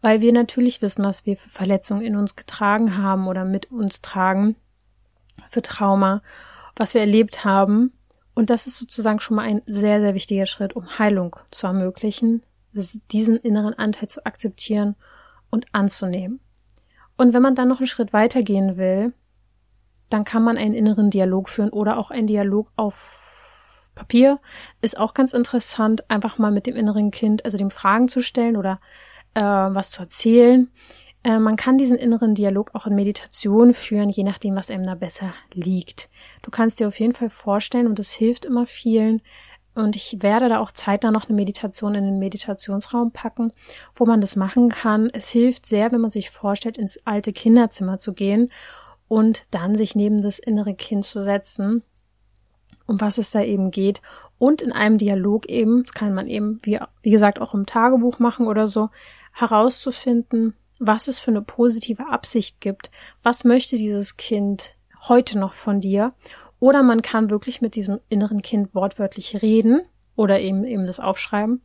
weil 0.01 0.21
wir 0.21 0.33
natürlich 0.33 0.83
wissen, 0.83 1.05
was 1.05 1.27
wir 1.27 1.37
für 1.37 1.51
Verletzungen 1.51 2.03
in 2.03 2.17
uns 2.17 2.37
getragen 2.37 2.97
haben 2.97 3.27
oder 3.29 3.45
mit 3.45 3.71
uns 3.71 4.01
tragen, 4.01 4.57
für 5.49 5.63
Trauma, 5.63 6.23
was 6.77 6.95
wir 6.95 7.01
erlebt 7.01 7.45
haben. 7.45 7.93
Und 8.35 8.51
das 8.51 8.67
ist 8.67 8.79
sozusagen 8.79 9.21
schon 9.21 9.37
mal 9.37 9.43
ein 9.43 9.63
sehr, 9.67 10.01
sehr 10.01 10.15
wichtiger 10.15 10.47
Schritt, 10.47 10.75
um 10.75 10.99
Heilung 10.99 11.37
zu 11.51 11.67
ermöglichen, 11.67 12.43
diesen 13.11 13.37
inneren 13.37 13.75
Anteil 13.75 14.09
zu 14.09 14.25
akzeptieren 14.25 14.97
und 15.51 15.67
anzunehmen. 15.73 16.41
Und 17.17 17.35
wenn 17.35 17.43
man 17.43 17.55
dann 17.55 17.69
noch 17.69 17.81
einen 17.81 17.87
Schritt 17.87 18.13
weitergehen 18.13 18.77
will, 18.77 19.13
dann 20.09 20.25
kann 20.25 20.43
man 20.43 20.57
einen 20.57 20.75
inneren 20.75 21.11
Dialog 21.11 21.49
führen 21.49 21.71
oder 21.71 21.99
auch 21.99 22.11
einen 22.11 22.27
Dialog 22.27 22.71
auf 22.77 23.91
Papier. 23.95 24.41
Ist 24.81 24.99
auch 24.99 25.13
ganz 25.13 25.33
interessant, 25.33 26.09
einfach 26.11 26.39
mal 26.39 26.51
mit 26.51 26.67
dem 26.67 26.77
inneren 26.77 27.11
Kind, 27.11 27.45
also 27.45 27.59
dem 27.59 27.71
Fragen 27.71 28.09
zu 28.09 28.21
stellen 28.21 28.57
oder 28.57 28.81
äh, 29.35 29.40
was 29.43 29.90
zu 29.90 30.03
erzählen. 30.03 30.71
Äh, 31.23 31.38
man 31.38 31.57
kann 31.57 31.79
diesen 31.79 31.99
inneren 31.99 32.35
Dialog 32.35 32.71
auch 32.75 32.87
in 32.87 32.95
Meditation 32.95 33.75
führen, 33.75 34.09
je 34.09 34.25
nachdem, 34.25 34.57
was 34.57 34.71
einem 34.71 34.87
da 34.87 34.95
besser 34.95 35.35
liegt. 35.53 36.09
Du 36.43 36.51
kannst 36.51 36.81
dir 36.81 36.88
auf 36.88 36.99
jeden 36.99 37.14
Fall 37.14 37.31
vorstellen, 37.31 37.87
und 37.87 37.99
das 37.99 38.11
hilft 38.11 38.45
immer 38.45 38.66
vielen, 38.66 39.21
und 39.75 39.95
ich 39.95 40.16
werde 40.21 40.49
da 40.49 40.59
auch 40.59 40.73
zeitnah 40.73 41.11
noch 41.11 41.29
eine 41.29 41.37
Meditation 41.37 41.95
in 41.95 42.05
den 42.05 42.19
Meditationsraum 42.19 43.12
packen, 43.12 43.53
wo 43.95 44.05
man 44.05 44.21
das 44.21 44.35
machen 44.35 44.69
kann. 44.69 45.11
Es 45.12 45.29
hilft 45.29 45.64
sehr, 45.64 45.93
wenn 45.93 46.01
man 46.01 46.11
sich 46.11 46.31
vorstellt, 46.31 46.77
ins 46.77 46.99
alte 47.07 47.33
Kinderzimmer 47.33 47.99
zu 47.99 48.12
gehen 48.12 48.51
und 49.07 49.45
dann 49.51 49.77
sich 49.77 49.95
neben 49.95 50.21
das 50.21 50.38
innere 50.38 50.75
Kind 50.75 51.05
zu 51.05 51.23
setzen, 51.23 51.85
um 52.87 53.01
was 53.01 53.19
es 53.19 53.31
da 53.31 53.43
eben 53.43 53.71
geht. 53.71 54.03
Und 54.38 54.61
in 54.61 54.73
einem 54.73 54.99
Dialog 54.99 55.47
eben, 55.49 55.85
das 55.85 55.95
kann 55.95 56.14
man 56.14 56.27
eben, 56.27 56.59
wie, 56.62 56.79
wie 57.03 57.11
gesagt, 57.11 57.40
auch 57.40 57.55
im 57.55 57.66
Tagebuch 57.66 58.19
machen 58.19 58.49
oder 58.49 58.66
so, 58.66 58.90
herauszufinden, 59.33 60.55
was 60.79 61.09
es 61.09 61.19
für 61.19 61.31
eine 61.31 61.43
positive 61.43 62.09
Absicht 62.09 62.61
gibt. 62.61 62.90
Was 63.23 63.45
möchte 63.45 63.77
dieses 63.77 64.16
Kind 64.16 64.75
heute 65.09 65.38
noch 65.38 65.55
von 65.55 65.81
dir? 65.81 66.14
Oder 66.59 66.83
man 66.83 67.03
kann 67.03 67.31
wirklich 67.31 67.61
mit 67.61 67.75
diesem 67.75 68.01
inneren 68.09 68.43
Kind 68.43 68.75
wortwörtlich 68.75 69.43
reden 69.43 69.83
oder 70.16 70.40
eben 70.40 70.64
eben 70.64 70.87
das 70.87 71.01
aufschreiben. 71.01 71.62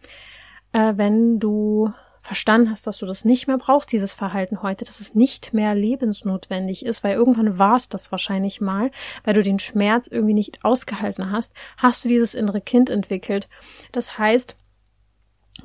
Äh, 0.71 0.93
wenn 0.95 1.39
du 1.39 1.91
verstanden 2.21 2.71
hast, 2.71 2.87
dass 2.87 2.97
du 2.97 3.05
das 3.05 3.23
nicht 3.23 3.47
mehr 3.47 3.57
brauchst, 3.57 3.91
dieses 3.91 4.13
Verhalten 4.13 4.63
heute, 4.63 4.83
dass 4.83 4.99
es 4.99 5.13
nicht 5.13 5.53
mehr 5.53 5.75
lebensnotwendig 5.75 6.83
ist, 6.83 7.03
weil 7.03 7.13
irgendwann 7.15 7.59
war 7.59 7.75
es 7.75 7.87
das 7.87 8.11
wahrscheinlich 8.11 8.61
mal, 8.61 8.89
weil 9.23 9.35
du 9.35 9.43
den 9.43 9.59
Schmerz 9.59 10.07
irgendwie 10.07 10.33
nicht 10.33 10.65
ausgehalten 10.65 11.29
hast, 11.31 11.53
hast 11.77 12.03
du 12.03 12.07
dieses 12.07 12.33
innere 12.33 12.61
Kind 12.61 12.89
entwickelt. 12.89 13.47
Das 13.91 14.17
heißt, 14.17 14.57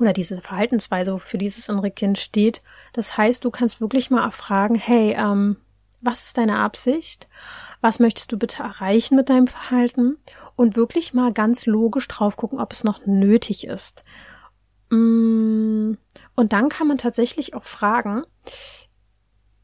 oder 0.01 0.13
diese 0.13 0.41
Verhaltensweise, 0.41 1.13
wofür 1.13 1.37
dieses 1.37 1.69
innere 1.69 1.91
Kind 1.91 2.17
steht. 2.17 2.61
Das 2.93 3.17
heißt, 3.17 3.45
du 3.45 3.51
kannst 3.51 3.81
wirklich 3.81 4.09
mal 4.09 4.23
erfragen, 4.23 4.75
hey, 4.75 5.15
ähm, 5.17 5.57
was 6.01 6.25
ist 6.25 6.37
deine 6.37 6.57
Absicht? 6.59 7.27
Was 7.79 7.99
möchtest 7.99 8.31
du 8.31 8.37
bitte 8.37 8.63
erreichen 8.63 9.15
mit 9.15 9.29
deinem 9.29 9.47
Verhalten? 9.47 10.17
Und 10.55 10.75
wirklich 10.75 11.13
mal 11.13 11.31
ganz 11.31 11.65
logisch 11.67 12.07
drauf 12.07 12.35
gucken, 12.35 12.59
ob 12.59 12.73
es 12.73 12.83
noch 12.83 13.05
nötig 13.05 13.67
ist. 13.67 14.03
Mm, 14.89 15.93
Und 16.35 16.53
dann 16.53 16.69
kann 16.69 16.87
man 16.87 16.97
tatsächlich 16.97 17.53
auch 17.53 17.63
fragen, 17.63 18.23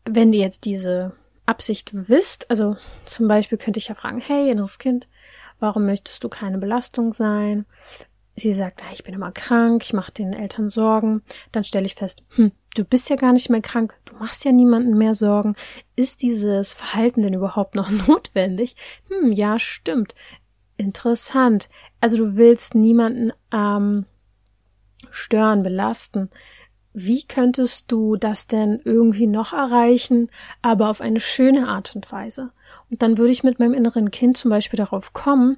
wenn 0.06 0.32
du 0.32 0.38
jetzt 0.38 0.65
diese 0.65 1.13
Absicht 1.45 1.91
wisst, 1.93 2.50
also 2.50 2.78
zum 3.06 3.28
Beispiel 3.28 3.58
könnte 3.58 3.80
ich 3.80 3.88
ja 3.88 3.95
fragen, 3.95 4.19
hey, 4.19 4.52
inneres 4.52 4.78
Kind, 4.78 5.08
warum 5.60 5.86
möchtest 5.86 6.23
du 6.23 6.30
keine 6.30 6.60
Belastung 6.60 7.13
sein? 7.13 7.65
Sie 8.39 8.54
sagt, 8.54 8.84
ich 8.93 9.04
bin 9.04 9.15
immer 9.15 9.32
krank, 9.32 9.82
ich 9.84 9.93
mache 9.93 10.12
den 10.12 10.32
Eltern 10.32 10.69
Sorgen. 10.69 11.23
Dann 11.52 11.63
stelle 11.63 11.88
ich 11.88 11.95
fest, 11.95 12.23
hm, 12.36 12.52
du 12.76 12.84
bist 12.84 13.10
ja 13.10 13.15
gar 13.15 13.34
nicht 13.34 13.50
mehr 13.50 13.62
krank, 13.62 13.97
du 14.06 14.15
machst 14.17 14.45
ja 14.45 14.52
niemanden 14.52 14.95
mehr 14.95 15.15
Sorgen. 15.15 15.56
Ist 15.95 16.21
dieses 16.21 16.71
Verhalten 16.73 17.23
denn 17.23 17.34
überhaupt 17.34 17.73
noch 17.73 17.89
notwendig? 18.08 18.76
Hm, 19.10 19.32
ja, 19.32 19.58
stimmt. 19.58 20.13
Interessant. 20.78 21.67
Also 22.00 22.17
du 22.17 22.38
willst 22.38 22.76
niemanden 22.76 23.34
ähm, 23.52 24.06
stören, 25.10 25.63
belasten. 25.63 26.30
Wie 26.93 27.23
könntest 27.23 27.91
du 27.91 28.17
das 28.17 28.45
denn 28.45 28.80
irgendwie 28.84 29.26
noch 29.26 29.54
erreichen, 29.54 30.30
aber 30.62 30.89
auf 30.89 31.02
eine 31.02 31.21
schöne 31.21 31.67
Art 31.67 31.95
und 31.95 32.12
Weise? 32.12 32.52
Und 32.91 33.02
dann 33.02 33.17
würde 33.17 33.32
ich 33.32 33.43
mit 33.43 33.58
meinem 33.58 33.73
inneren 33.73 34.12
Kind 34.12 34.38
zum 34.38 34.50
Beispiel 34.52 34.78
darauf 34.78 35.13
kommen, 35.13 35.58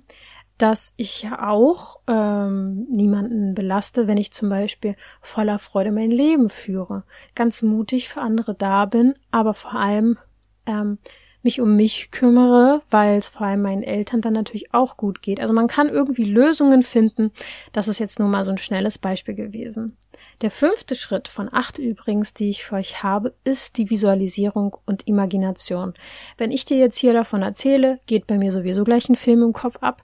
dass 0.59 0.93
ich 0.97 1.23
ja 1.23 1.49
auch 1.49 1.99
ähm, 2.07 2.85
niemanden 2.91 3.55
belaste, 3.55 4.07
wenn 4.07 4.17
ich 4.17 4.31
zum 4.31 4.49
Beispiel 4.49 4.95
voller 5.21 5.57
Freude 5.57 5.91
mein 5.91 6.11
Leben 6.11 6.49
führe, 6.49 7.03
ganz 7.33 7.61
mutig 7.61 8.09
für 8.09 8.21
andere 8.21 8.53
da 8.53 8.85
bin, 8.85 9.15
aber 9.31 9.53
vor 9.53 9.73
allem 9.73 10.17
ähm, 10.65 10.99
mich 11.41 11.61
um 11.61 11.77
mich 11.77 12.11
kümmere, 12.11 12.81
weil 12.91 13.17
es 13.17 13.29
vor 13.29 13.47
allem 13.47 13.61
meinen 13.61 13.83
Eltern 13.83 14.19
dann 14.19 14.33
natürlich 14.33 14.73
auch 14.73 14.97
gut 14.97 15.21
geht. 15.21 15.39
Also 15.39 15.53
man 15.53 15.67
kann 15.67 15.87
irgendwie 15.87 16.25
Lösungen 16.25 16.83
finden. 16.83 17.31
Das 17.71 17.87
ist 17.87 17.99
jetzt 17.99 18.19
nur 18.19 18.27
mal 18.27 18.43
so 18.43 18.51
ein 18.51 18.57
schnelles 18.57 18.97
Beispiel 18.97 19.35
gewesen. 19.35 19.95
Der 20.41 20.51
fünfte 20.51 20.95
Schritt 20.95 21.29
von 21.29 21.47
acht 21.49 21.77
übrigens, 21.77 22.33
die 22.33 22.49
ich 22.49 22.65
für 22.65 22.75
euch 22.75 23.03
habe, 23.03 23.33
ist 23.45 23.77
die 23.77 23.89
Visualisierung 23.89 24.75
und 24.85 25.07
Imagination. 25.07 25.93
Wenn 26.37 26.51
ich 26.51 26.65
dir 26.65 26.77
jetzt 26.77 26.97
hier 26.97 27.13
davon 27.13 27.41
erzähle, 27.41 27.99
geht 28.05 28.27
bei 28.27 28.37
mir 28.37 28.51
sowieso 28.51 28.83
gleich 28.83 29.07
ein 29.07 29.15
Film 29.15 29.41
im 29.41 29.53
Kopf 29.53 29.77
ab. 29.77 30.03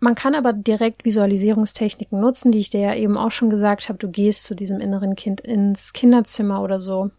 Man 0.00 0.14
kann 0.14 0.34
aber 0.34 0.52
direkt 0.52 1.04
Visualisierungstechniken 1.04 2.18
nutzen, 2.18 2.52
die 2.52 2.58
ich 2.58 2.70
dir 2.70 2.80
ja 2.80 2.94
eben 2.94 3.16
auch 3.16 3.30
schon 3.30 3.50
gesagt 3.50 3.88
habe. 3.88 3.98
Du 3.98 4.10
gehst 4.10 4.44
zu 4.44 4.54
diesem 4.54 4.80
inneren 4.80 5.14
Kind 5.14 5.40
ins 5.40 5.92
Kinderzimmer 5.92 6.62
oder 6.62 6.80
so 6.80 7.10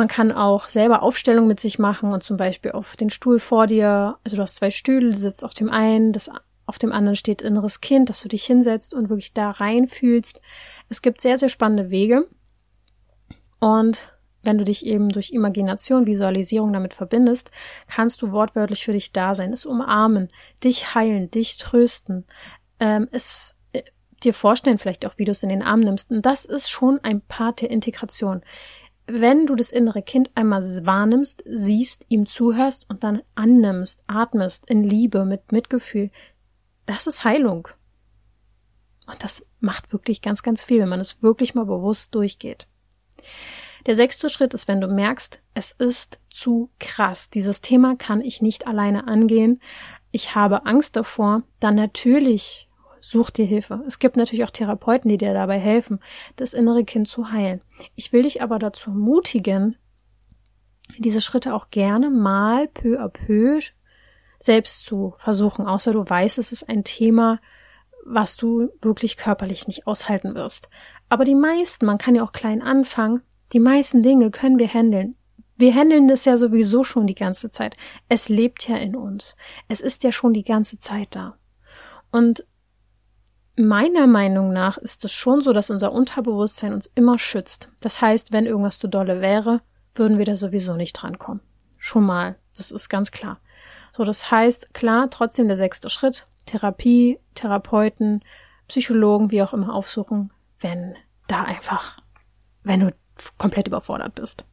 man 0.00 0.08
kann 0.08 0.32
auch 0.32 0.70
selber 0.70 1.02
Aufstellung 1.02 1.46
mit 1.46 1.60
sich 1.60 1.78
machen 1.78 2.12
und 2.12 2.22
zum 2.22 2.38
Beispiel 2.38 2.72
auf 2.72 2.96
den 2.96 3.10
Stuhl 3.10 3.38
vor 3.38 3.66
dir, 3.66 4.16
also 4.24 4.36
du 4.36 4.42
hast 4.42 4.56
zwei 4.56 4.70
Stühle, 4.70 5.10
du 5.10 5.16
sitzt 5.16 5.44
auf 5.44 5.52
dem 5.52 5.68
einen, 5.68 6.12
das, 6.12 6.30
auf 6.64 6.78
dem 6.78 6.90
anderen 6.90 7.16
steht 7.16 7.42
inneres 7.42 7.82
Kind, 7.82 8.08
dass 8.08 8.22
du 8.22 8.28
dich 8.28 8.44
hinsetzt 8.44 8.94
und 8.94 9.10
wirklich 9.10 9.34
da 9.34 9.50
reinfühlst. 9.50 10.40
Es 10.88 11.02
gibt 11.02 11.20
sehr, 11.20 11.36
sehr 11.36 11.50
spannende 11.50 11.90
Wege. 11.90 12.26
Und 13.58 14.14
wenn 14.42 14.58
du 14.58 14.64
dich 14.64 14.86
eben 14.86 15.08
durch 15.10 15.32
Imagination, 15.32 16.06
Visualisierung 16.06 16.72
damit 16.72 16.94
verbindest, 16.94 17.50
kannst 17.88 18.22
du 18.22 18.32
wortwörtlich 18.32 18.84
für 18.84 18.92
dich 18.92 19.12
da 19.12 19.34
sein, 19.34 19.52
es 19.52 19.66
umarmen, 19.66 20.28
dich 20.64 20.94
heilen, 20.94 21.30
dich 21.30 21.56
trösten, 21.58 22.24
ähm, 22.78 23.08
es 23.12 23.56
äh, 23.72 23.82
dir 24.22 24.34
vorstellen 24.34 24.78
vielleicht 24.78 25.06
auch, 25.06 25.18
wie 25.18 25.24
du 25.24 25.32
es 25.32 25.42
in 25.42 25.48
den 25.48 25.62
Arm 25.62 25.80
nimmst. 25.80 26.10
Und 26.10 26.24
das 26.24 26.44
ist 26.44 26.70
schon 26.70 27.00
ein 27.02 27.20
Part 27.20 27.60
der 27.60 27.70
Integration 27.70 28.42
wenn 29.12 29.46
du 29.46 29.56
das 29.56 29.72
innere 29.72 30.02
Kind 30.02 30.30
einmal 30.34 30.62
wahrnimmst, 30.86 31.42
siehst, 31.46 32.06
ihm 32.08 32.26
zuhörst 32.26 32.88
und 32.88 33.02
dann 33.02 33.22
annimmst, 33.34 34.04
atmest 34.06 34.68
in 34.68 34.84
Liebe, 34.84 35.24
mit 35.24 35.52
Mitgefühl, 35.52 36.10
das 36.86 37.06
ist 37.06 37.24
Heilung. 37.24 37.68
Und 39.06 39.22
das 39.22 39.44
macht 39.58 39.92
wirklich 39.92 40.22
ganz, 40.22 40.42
ganz 40.42 40.62
viel, 40.62 40.80
wenn 40.80 40.88
man 40.88 41.00
es 41.00 41.22
wirklich 41.22 41.54
mal 41.54 41.66
bewusst 41.66 42.14
durchgeht. 42.14 42.68
Der 43.86 43.96
sechste 43.96 44.28
Schritt 44.28 44.54
ist, 44.54 44.68
wenn 44.68 44.80
du 44.80 44.88
merkst, 44.88 45.40
es 45.54 45.72
ist 45.72 46.20
zu 46.30 46.70
krass. 46.78 47.30
Dieses 47.30 47.60
Thema 47.60 47.96
kann 47.96 48.20
ich 48.20 48.42
nicht 48.42 48.66
alleine 48.66 49.08
angehen. 49.08 49.60
Ich 50.10 50.34
habe 50.34 50.66
Angst 50.66 50.96
davor, 50.96 51.42
dann 51.60 51.74
natürlich 51.74 52.70
Such 53.00 53.30
dir 53.30 53.46
Hilfe. 53.46 53.82
Es 53.86 53.98
gibt 53.98 54.16
natürlich 54.16 54.44
auch 54.44 54.50
Therapeuten, 54.50 55.08
die 55.08 55.18
dir 55.18 55.32
dabei 55.32 55.58
helfen, 55.58 56.00
das 56.36 56.52
innere 56.52 56.84
Kind 56.84 57.08
zu 57.08 57.32
heilen. 57.32 57.62
Ich 57.94 58.12
will 58.12 58.22
dich 58.22 58.42
aber 58.42 58.58
dazu 58.58 58.90
mutigen, 58.90 59.76
diese 60.98 61.20
Schritte 61.20 61.54
auch 61.54 61.70
gerne 61.70 62.10
mal 62.10 62.68
peu 62.68 63.00
à 63.00 63.08
peu 63.08 63.60
selbst 64.38 64.84
zu 64.84 65.14
versuchen, 65.16 65.66
außer 65.66 65.92
du 65.92 66.08
weißt, 66.08 66.38
es 66.38 66.52
ist 66.52 66.68
ein 66.68 66.84
Thema, 66.84 67.40
was 68.04 68.36
du 68.36 68.70
wirklich 68.80 69.16
körperlich 69.16 69.66
nicht 69.66 69.86
aushalten 69.86 70.34
wirst. 70.34 70.68
Aber 71.08 71.24
die 71.24 71.34
meisten, 71.34 71.86
man 71.86 71.98
kann 71.98 72.14
ja 72.14 72.22
auch 72.22 72.32
klein 72.32 72.62
anfangen, 72.62 73.22
die 73.52 73.60
meisten 73.60 74.02
Dinge 74.02 74.30
können 74.30 74.58
wir 74.58 74.68
handeln. 74.72 75.16
Wir 75.56 75.74
handeln 75.74 76.08
das 76.08 76.24
ja 76.24 76.36
sowieso 76.36 76.84
schon 76.84 77.06
die 77.06 77.14
ganze 77.14 77.50
Zeit. 77.50 77.76
Es 78.08 78.28
lebt 78.28 78.66
ja 78.66 78.76
in 78.76 78.96
uns. 78.96 79.36
Es 79.68 79.80
ist 79.80 80.04
ja 80.04 80.12
schon 80.12 80.32
die 80.32 80.44
ganze 80.44 80.78
Zeit 80.78 81.08
da. 81.10 81.36
Und 82.10 82.44
Meiner 83.62 84.06
Meinung 84.06 84.54
nach 84.54 84.78
ist 84.78 85.04
es 85.04 85.12
schon 85.12 85.42
so, 85.42 85.52
dass 85.52 85.68
unser 85.68 85.92
Unterbewusstsein 85.92 86.72
uns 86.72 86.90
immer 86.94 87.18
schützt. 87.18 87.68
Das 87.80 88.00
heißt, 88.00 88.32
wenn 88.32 88.46
irgendwas 88.46 88.78
zu 88.78 88.88
dolle 88.88 89.20
wäre, 89.20 89.60
würden 89.94 90.16
wir 90.16 90.24
da 90.24 90.34
sowieso 90.34 90.76
nicht 90.76 90.94
drankommen. 90.94 91.42
Schon 91.76 92.04
mal. 92.04 92.36
Das 92.56 92.70
ist 92.70 92.88
ganz 92.88 93.10
klar. 93.10 93.38
So, 93.94 94.04
das 94.04 94.30
heißt, 94.30 94.72
klar, 94.72 95.10
trotzdem 95.10 95.46
der 95.46 95.58
sechste 95.58 95.90
Schritt. 95.90 96.26
Therapie, 96.46 97.18
Therapeuten, 97.34 98.24
Psychologen, 98.66 99.30
wie 99.30 99.42
auch 99.42 99.52
immer 99.52 99.74
aufsuchen, 99.74 100.32
wenn 100.60 100.94
da 101.26 101.42
einfach, 101.42 101.98
wenn 102.62 102.80
du 102.80 102.94
komplett 103.38 103.68
überfordert 103.68 104.14
bist. 104.14 104.44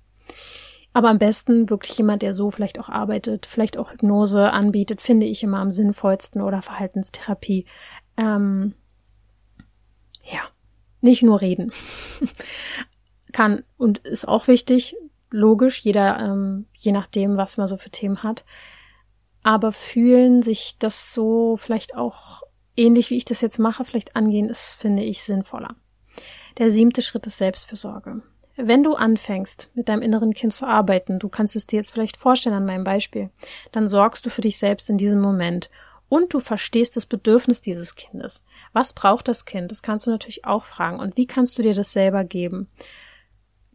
Aber 0.93 1.09
am 1.09 1.19
besten 1.19 1.69
wirklich 1.69 1.97
jemand, 1.97 2.21
der 2.21 2.33
so 2.33 2.49
vielleicht 2.49 2.79
auch 2.79 2.89
arbeitet, 2.89 3.45
vielleicht 3.45 3.77
auch 3.77 3.91
Hypnose 3.91 4.51
anbietet, 4.51 5.01
finde 5.01 5.25
ich 5.27 5.43
immer 5.43 5.59
am 5.59 5.71
sinnvollsten 5.71 6.41
oder 6.41 6.61
Verhaltenstherapie. 6.61 7.65
Ähm, 8.17 8.73
ja, 10.23 10.41
nicht 11.01 11.21
nur 11.21 11.41
reden. 11.41 11.71
Kann 13.31 13.63
und 13.77 13.99
ist 13.99 14.27
auch 14.27 14.47
wichtig, 14.47 14.95
logisch, 15.29 15.81
jeder, 15.81 16.19
ähm, 16.19 16.65
je 16.73 16.91
nachdem, 16.91 17.37
was 17.37 17.57
man 17.57 17.67
so 17.67 17.77
für 17.77 17.91
Themen 17.91 18.23
hat. 18.23 18.43
Aber 19.43 19.71
fühlen 19.71 20.41
sich 20.41 20.77
das 20.79 21.13
so 21.13 21.57
vielleicht 21.57 21.95
auch 21.95 22.41
ähnlich, 22.75 23.09
wie 23.09 23.17
ich 23.17 23.25
das 23.25 23.41
jetzt 23.41 23.59
mache, 23.59 23.85
vielleicht 23.85 24.15
angehen, 24.15 24.49
ist, 24.49 24.75
finde 24.75 25.03
ich, 25.03 25.23
sinnvoller. 25.23 25.75
Der 26.57 26.71
siebte 26.71 27.01
Schritt 27.01 27.27
ist 27.27 27.37
Selbstfürsorge. 27.37 28.23
Wenn 28.57 28.83
du 28.83 28.95
anfängst, 28.95 29.69
mit 29.75 29.87
deinem 29.87 30.01
inneren 30.01 30.33
Kind 30.33 30.51
zu 30.51 30.65
arbeiten, 30.65 31.19
du 31.19 31.29
kannst 31.29 31.55
es 31.55 31.67
dir 31.67 31.77
jetzt 31.77 31.91
vielleicht 31.91 32.17
vorstellen 32.17 32.55
an 32.55 32.65
meinem 32.65 32.83
Beispiel, 32.83 33.29
dann 33.71 33.87
sorgst 33.87 34.25
du 34.25 34.31
für 34.31 34.41
dich 34.41 34.57
selbst 34.57 34.89
in 34.89 34.97
diesem 34.97 35.19
Moment 35.19 35.69
und 36.09 36.33
du 36.33 36.39
verstehst 36.39 36.95
das 36.95 37.05
Bedürfnis 37.05 37.61
dieses 37.61 37.95
Kindes. 37.95 38.43
Was 38.73 38.93
braucht 38.93 39.27
das 39.27 39.45
Kind? 39.45 39.71
Das 39.71 39.83
kannst 39.83 40.07
du 40.07 40.11
natürlich 40.11 40.45
auch 40.45 40.63
fragen. 40.63 40.99
Und 40.99 41.17
wie 41.17 41.27
kannst 41.27 41.57
du 41.57 41.61
dir 41.61 41.75
das 41.75 41.91
selber 41.91 42.23
geben? 42.23 42.67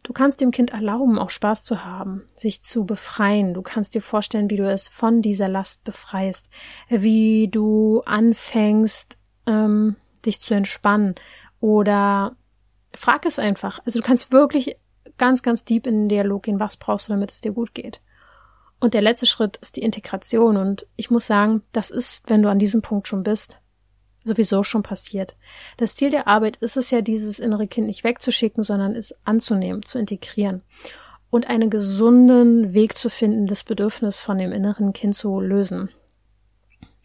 Du 0.01 0.11
kannst 0.11 0.41
dem 0.41 0.51
Kind 0.51 0.73
erlauben, 0.73 1.17
auch 1.17 1.29
Spaß 1.29 1.63
zu 1.63 1.85
haben, 1.85 2.27
sich 2.35 2.61
zu 2.63 2.85
befreien. 2.85 3.53
Du 3.53 3.61
kannst 3.61 3.95
dir 3.95 4.01
vorstellen, 4.01 4.49
wie 4.49 4.57
du 4.57 4.69
es 4.69 4.89
von 4.89 5.21
dieser 5.21 5.47
Last 5.47 5.85
befreist, 5.85 6.49
wie 6.89 7.47
du 7.47 8.01
anfängst, 8.05 9.17
ähm, 9.47 9.95
dich 10.25 10.41
zu 10.41 10.55
entspannen 10.55 11.15
oder 11.61 12.35
frag 12.95 13.25
es 13.25 13.39
einfach. 13.39 13.79
Also 13.85 13.99
du 13.99 14.05
kannst 14.05 14.31
wirklich 14.31 14.77
ganz, 15.17 15.41
ganz 15.41 15.63
deep 15.63 15.87
in 15.87 16.01
den 16.01 16.09
Dialog 16.09 16.43
gehen, 16.43 16.59
was 16.59 16.77
brauchst 16.77 17.07
du, 17.07 17.13
damit 17.13 17.31
es 17.31 17.41
dir 17.41 17.51
gut 17.51 17.73
geht. 17.73 18.01
Und 18.79 18.93
der 18.93 19.01
letzte 19.01 19.25
Schritt 19.25 19.57
ist 19.57 19.75
die 19.75 19.83
Integration. 19.83 20.57
Und 20.57 20.85
ich 20.95 21.09
muss 21.09 21.27
sagen, 21.27 21.61
das 21.71 21.89
ist, 21.89 22.23
wenn 22.27 22.41
du 22.41 22.49
an 22.49 22.59
diesem 22.59 22.81
Punkt 22.81 23.07
schon 23.07 23.23
bist, 23.23 23.59
sowieso 24.25 24.63
schon 24.63 24.83
passiert. 24.83 25.35
Das 25.77 25.95
Ziel 25.95 26.09
der 26.09 26.27
Arbeit 26.27 26.57
ist 26.57 26.77
es 26.77 26.91
ja, 26.91 27.01
dieses 27.01 27.39
innere 27.39 27.67
Kind 27.67 27.87
nicht 27.87 28.03
wegzuschicken, 28.03 28.63
sondern 28.63 28.95
es 28.95 29.15
anzunehmen, 29.25 29.83
zu 29.83 29.99
integrieren 29.99 30.63
und 31.29 31.49
einen 31.49 31.69
gesunden 31.69 32.73
Weg 32.73 32.97
zu 32.97 33.09
finden, 33.09 33.47
das 33.47 33.63
Bedürfnis 33.63 34.21
von 34.21 34.37
dem 34.37 34.51
inneren 34.51 34.93
Kind 34.93 35.15
zu 35.15 35.39
lösen. 35.39 35.89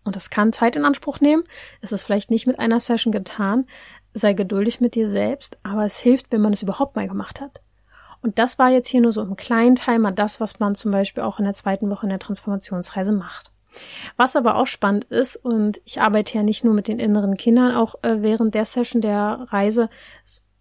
Und 0.05 0.17
das 0.17 0.31
kann 0.31 0.53
Zeit 0.53 0.77
in 0.77 0.85
Anspruch 0.85 1.21
nehmen. 1.21 1.45
Es 1.81 1.93
ist 1.93 2.05
vielleicht 2.05 2.31
nicht 2.31 2.47
mit 2.47 2.59
einer 2.59 2.81
Session 2.81 3.13
getan. 3.13 3.67
Sei 4.15 4.33
geduldig 4.33 4.81
mit 4.81 4.95
dir 4.95 5.09
selbst, 5.09 5.59
aber 5.63 5.85
es 5.85 5.99
hilft, 5.99 6.33
wenn 6.33 6.41
man 6.41 6.53
es 6.53 6.63
überhaupt 6.63 6.97
mal 6.97 7.09
gemacht 7.09 7.41
hat. 7.41 7.61
Und 8.21 8.39
das 8.39 8.59
war 8.59 8.71
jetzt 8.71 8.89
hier 8.89 9.01
nur 9.01 9.13
so 9.13 9.23
im 9.23 9.37
kleinen 9.37 9.77
Teil 9.77 9.99
mal 9.99 10.11
das, 10.11 10.41
was 10.41 10.59
man 10.59 10.75
zum 10.75 10.91
Beispiel 10.91 11.23
auch 11.23 11.39
in 11.39 11.45
der 11.45 11.55
zweiten 11.55 11.89
Woche 11.91 12.07
in 12.07 12.11
der 12.11 12.19
Transformationsreise 12.19 13.13
macht. 13.13 13.53
Was 14.17 14.35
aber 14.35 14.57
auch 14.57 14.67
spannend 14.67 15.05
ist, 15.05 15.37
und 15.37 15.81
ich 15.85 16.01
arbeite 16.01 16.35
ja 16.35 16.43
nicht 16.43 16.65
nur 16.65 16.75
mit 16.75 16.89
den 16.89 16.99
inneren 16.99 17.37
Kindern, 17.37 17.75
auch 17.75 17.95
äh, 18.03 18.17
während 18.23 18.55
der 18.55 18.65
Session 18.65 19.01
der 19.01 19.47
Reise, 19.51 19.89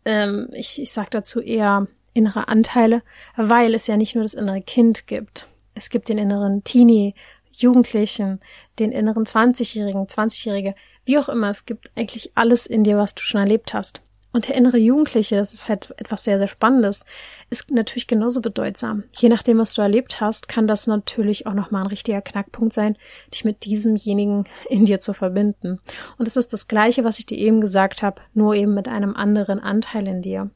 ähm, 0.05 0.49
ich, 0.53 0.79
ich 0.81 0.91
sage 0.91 1.09
dazu 1.11 1.41
eher 1.41 1.87
innere 2.13 2.47
Anteile, 2.47 3.01
weil 3.35 3.73
es 3.73 3.87
ja 3.87 3.97
nicht 3.97 4.15
nur 4.15 4.23
das 4.23 4.33
innere 4.33 4.61
Kind 4.61 5.07
gibt. 5.07 5.47
Es 5.73 5.89
gibt 5.89 6.09
den 6.09 6.17
inneren 6.17 6.63
Teenie, 6.63 7.15
Jugendlichen, 7.51 8.39
den 8.77 8.91
inneren 8.91 9.25
20-Jährigen, 9.25 10.05
20-Jährige, 10.05 10.75
wie 11.07 11.17
auch 11.17 11.29
immer. 11.29 11.49
Es 11.49 11.65
gibt 11.65 11.91
eigentlich 11.95 12.31
alles 12.35 12.65
in 12.67 12.83
dir, 12.83 12.97
was 12.97 13.15
du 13.15 13.21
schon 13.21 13.41
erlebt 13.41 13.73
hast. 13.73 14.01
Und 14.33 14.47
der 14.49 14.55
innere 14.55 14.77
Jugendliche, 14.77 15.37
das 15.37 15.53
ist 15.53 15.67
halt 15.67 15.93
etwas 15.97 16.23
sehr, 16.23 16.37
sehr 16.37 16.49
Spannendes, 16.49 17.05
ist 17.49 17.71
natürlich 17.71 18.07
genauso 18.07 18.41
bedeutsam. 18.41 19.05
Je 19.13 19.29
nachdem, 19.29 19.57
was 19.57 19.73
du 19.73 19.81
erlebt 19.81 20.21
hast, 20.21 20.47
kann 20.47 20.67
das 20.67 20.85
natürlich 20.85 21.47
auch 21.47 21.53
nochmal 21.53 21.83
ein 21.83 21.87
richtiger 21.87 22.21
Knackpunkt 22.21 22.73
sein, 22.73 22.97
dich 23.33 23.45
mit 23.45 23.63
diesemjenigen 23.63 24.45
in 24.69 24.85
dir 24.85 24.99
zu 24.99 25.13
verbinden. 25.13 25.79
Und 26.17 26.27
es 26.27 26.35
ist 26.35 26.53
das 26.53 26.67
Gleiche, 26.67 27.03
was 27.03 27.19
ich 27.19 27.25
dir 27.25 27.37
eben 27.37 27.61
gesagt 27.61 28.03
habe, 28.03 28.21
nur 28.33 28.53
eben 28.53 28.73
mit 28.73 28.87
einem 28.87 29.15
anderen 29.15 29.59
Anteil 29.59 30.07
in 30.07 30.21
dir. 30.21 30.51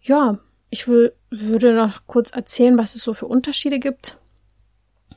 Ja, 0.00 0.38
ich 0.70 0.88
will, 0.88 1.12
würde 1.30 1.74
noch 1.74 2.06
kurz 2.06 2.30
erzählen, 2.30 2.78
was 2.78 2.94
es 2.94 3.02
so 3.02 3.12
für 3.12 3.26
Unterschiede 3.26 3.78
gibt 3.78 4.16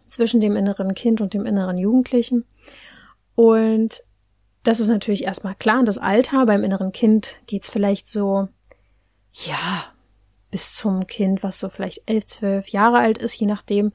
zwischen 0.06 0.42
dem 0.42 0.56
inneren 0.56 0.94
Kind 0.94 1.22
und 1.22 1.34
dem 1.34 1.46
inneren 1.46 1.78
Jugendlichen. 1.78 2.46
Und 3.36 4.04
das 4.64 4.80
ist 4.80 4.88
natürlich 4.88 5.26
erstmal 5.26 5.56
klar. 5.56 5.84
Das 5.84 5.98
Alter 5.98 6.46
beim 6.46 6.64
inneren 6.64 6.92
Kind 6.92 7.38
geht's 7.46 7.70
vielleicht 7.70 8.10
so, 8.10 8.48
ja, 9.32 9.86
bis 10.50 10.74
zum 10.74 11.06
Kind, 11.06 11.44
was 11.44 11.60
so 11.60 11.70
vielleicht 11.70 12.04
elf, 12.06 12.26
zwölf 12.26 12.70
Jahre 12.70 12.98
alt 12.98 13.18
ist, 13.18 13.36
je 13.36 13.46
nachdem, 13.46 13.92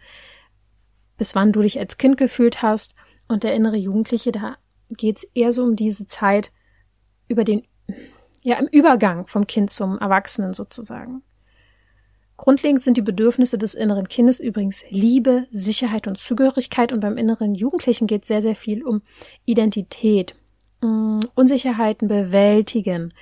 bis 1.17 1.35
wann 1.35 1.53
du 1.53 1.63
dich 1.63 1.79
als 1.79 1.99
Kind 1.99 2.17
gefühlt 2.17 2.63
hast. 2.63 2.95
Und 3.29 3.45
der 3.45 3.55
innere 3.55 3.77
Jugendliche, 3.77 4.33
da 4.33 4.57
geht's 4.91 5.25
eher 5.35 5.53
so 5.53 5.63
um 5.63 5.77
diese 5.77 6.07
Zeit 6.07 6.53
über 7.29 7.45
den, 7.45 7.67
ja, 8.43 8.57
im 8.59 8.67
Übergang 8.67 9.27
vom 9.27 9.47
Kind 9.47 9.71
zum 9.71 9.99
Erwachsenen 9.99 10.53
sozusagen. 10.53 11.23
Grundlegend 12.41 12.83
sind 12.83 12.97
die 12.97 13.03
Bedürfnisse 13.03 13.59
des 13.59 13.75
inneren 13.75 14.09
Kindes 14.09 14.41
übrigens 14.41 14.83
Liebe, 14.89 15.47
Sicherheit 15.51 16.07
und 16.07 16.17
Zugehörigkeit 16.17 16.91
und 16.91 17.01
beim 17.01 17.19
inneren 17.19 17.55
Jugendlichen 17.55 18.07
geht 18.07 18.23
es 18.23 18.29
sehr, 18.29 18.41
sehr 18.41 18.57
viel 18.57 18.83
um 18.83 19.03
Identität, 19.45 20.35
mm, 20.81 21.21
Unsicherheiten 21.35 22.09
bewältigen, 22.09 23.13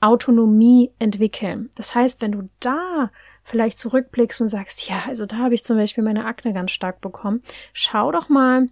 Autonomie 0.00 0.90
entwickeln. 0.98 1.70
Das 1.76 1.94
heißt, 1.94 2.20
wenn 2.20 2.32
du 2.32 2.48
da 2.58 3.12
vielleicht 3.44 3.78
zurückblickst 3.78 4.40
und 4.40 4.48
sagst, 4.48 4.88
ja, 4.88 5.04
also 5.06 5.24
da 5.24 5.36
habe 5.36 5.54
ich 5.54 5.62
zum 5.62 5.76
Beispiel 5.76 6.02
meine 6.02 6.24
Akne 6.24 6.52
ganz 6.52 6.72
stark 6.72 7.00
bekommen, 7.00 7.42
schau 7.72 8.10
doch 8.10 8.28
mal, 8.28 8.66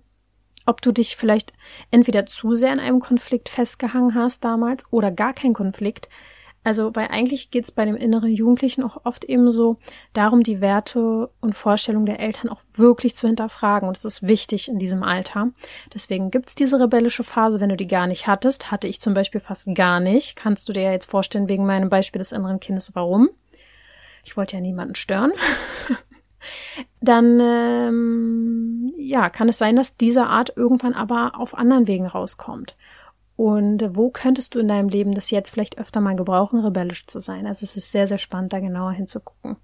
ob 0.67 0.83
du 0.83 0.91
dich 0.91 1.15
vielleicht 1.15 1.53
entweder 1.93 2.27
zu 2.27 2.57
sehr 2.57 2.73
in 2.73 2.81
einem 2.81 2.99
Konflikt 2.99 3.49
festgehangen 3.49 4.17
hast 4.17 4.45
damals 4.45 4.83
oder 4.91 5.13
gar 5.13 5.33
kein 5.33 5.53
Konflikt, 5.53 6.09
also, 6.67 6.97
weil 6.97 7.07
eigentlich 7.13 7.53
geht 7.53 7.63
es 7.63 7.71
bei 7.71 7.85
dem 7.85 7.95
inneren 7.95 8.33
Jugendlichen 8.33 8.83
auch 8.83 9.03
oft 9.05 9.25
eben 9.25 9.53
so 9.53 9.77
darum, 10.15 10.43
die 10.43 10.61
Werte 10.61 11.31
und 11.41 11.55
Vorstellungen 11.55 12.07
der 12.07 12.19
Eltern 12.19 12.49
auch 12.49 12.61
wirklich 12.75 13.15
zu 13.15 13.29
hinterfragen. 13.29 13.87
Und 13.87 13.97
das 13.97 14.05
ist 14.05 14.27
wichtig 14.27 14.67
in 14.67 14.81
diesem 14.81 15.05
Alter. 15.05 15.53
Deswegen 15.95 16.33
gibt 16.33 16.49
es 16.49 16.57
diese 16.57 16.81
rebellische 16.81 17.23
Phase, 17.23 17.61
wenn 17.61 17.69
du 17.69 17.77
die 17.77 17.87
gar 17.87 18.09
nicht 18.09 18.27
hattest. 18.27 18.73
Hatte 18.73 18.89
ich 18.89 19.01
zum 19.01 19.15
Beispiel 19.15 19.41
fast 19.41 19.73
gar 19.77 20.01
nicht. 20.01 20.35
Kannst 20.35 20.69
du 20.69 20.73
dir 20.73 20.83
ja 20.83 20.91
jetzt 20.91 21.09
vorstellen, 21.09 21.49
wegen 21.49 21.67
meinem 21.67 21.89
Beispiel 21.89 22.19
des 22.19 22.33
inneren 22.33 22.59
Kindes, 22.59 22.97
warum? 22.97 23.29
Ich 24.25 24.37
wollte 24.37 24.57
ja 24.57 24.61
niemanden 24.61 24.97
stören. 24.97 25.31
Dann 27.01 27.39
ähm, 27.41 28.93
ja, 28.99 29.31
kann 29.31 29.49
es 29.49 29.59
sein, 29.59 29.77
dass 29.77 29.97
diese 29.97 30.27
Art 30.27 30.53
irgendwann 30.57 30.95
aber 30.95 31.35
auf 31.37 31.57
anderen 31.57 31.87
Wegen 31.87 32.07
rauskommt. 32.07 32.75
Und 33.37 33.85
wo 33.95 34.11
könntest 34.11 34.55
du 34.55 34.59
in 34.59 34.69
deinem 34.69 34.89
Leben 34.89 35.15
das 35.15 35.31
jetzt 35.31 35.51
vielleicht 35.51 35.79
öfter 35.79 36.01
mal 36.01 36.17
gebrauchen, 36.17 36.61
rebellisch 36.61 37.07
zu 37.07 37.21
sein? 37.21 37.47
Also 37.47 37.65
es 37.65 37.77
ist 37.77 37.93
sehr, 37.93 38.07
sehr 38.07 38.19
spannend, 38.19 38.53
da 38.53 38.61
genauer 38.61 38.93
hinzugucken. 38.93 39.57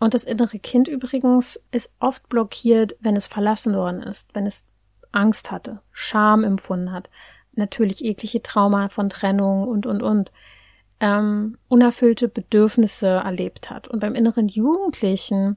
Und 0.00 0.14
das 0.14 0.24
innere 0.24 0.58
Kind 0.58 0.88
übrigens 0.88 1.62
ist 1.70 1.92
oft 2.00 2.28
blockiert, 2.28 2.96
wenn 3.00 3.16
es 3.16 3.26
verlassen 3.26 3.74
worden 3.74 4.02
ist, 4.02 4.34
wenn 4.34 4.46
es 4.46 4.66
Angst 5.12 5.50
hatte, 5.50 5.80
Scham 5.92 6.44
empfunden 6.44 6.92
hat, 6.92 7.10
natürlich 7.52 8.04
eklige 8.04 8.42
Trauma 8.42 8.88
von 8.88 9.08
Trennung 9.08 9.68
und, 9.68 9.86
und, 9.86 10.02
und, 10.02 10.32
ähm, 11.00 11.58
unerfüllte 11.68 12.28
Bedürfnisse 12.28 13.08
erlebt 13.08 13.70
hat. 13.70 13.86
Und 13.88 14.00
beim 14.00 14.14
inneren 14.14 14.48
Jugendlichen 14.48 15.56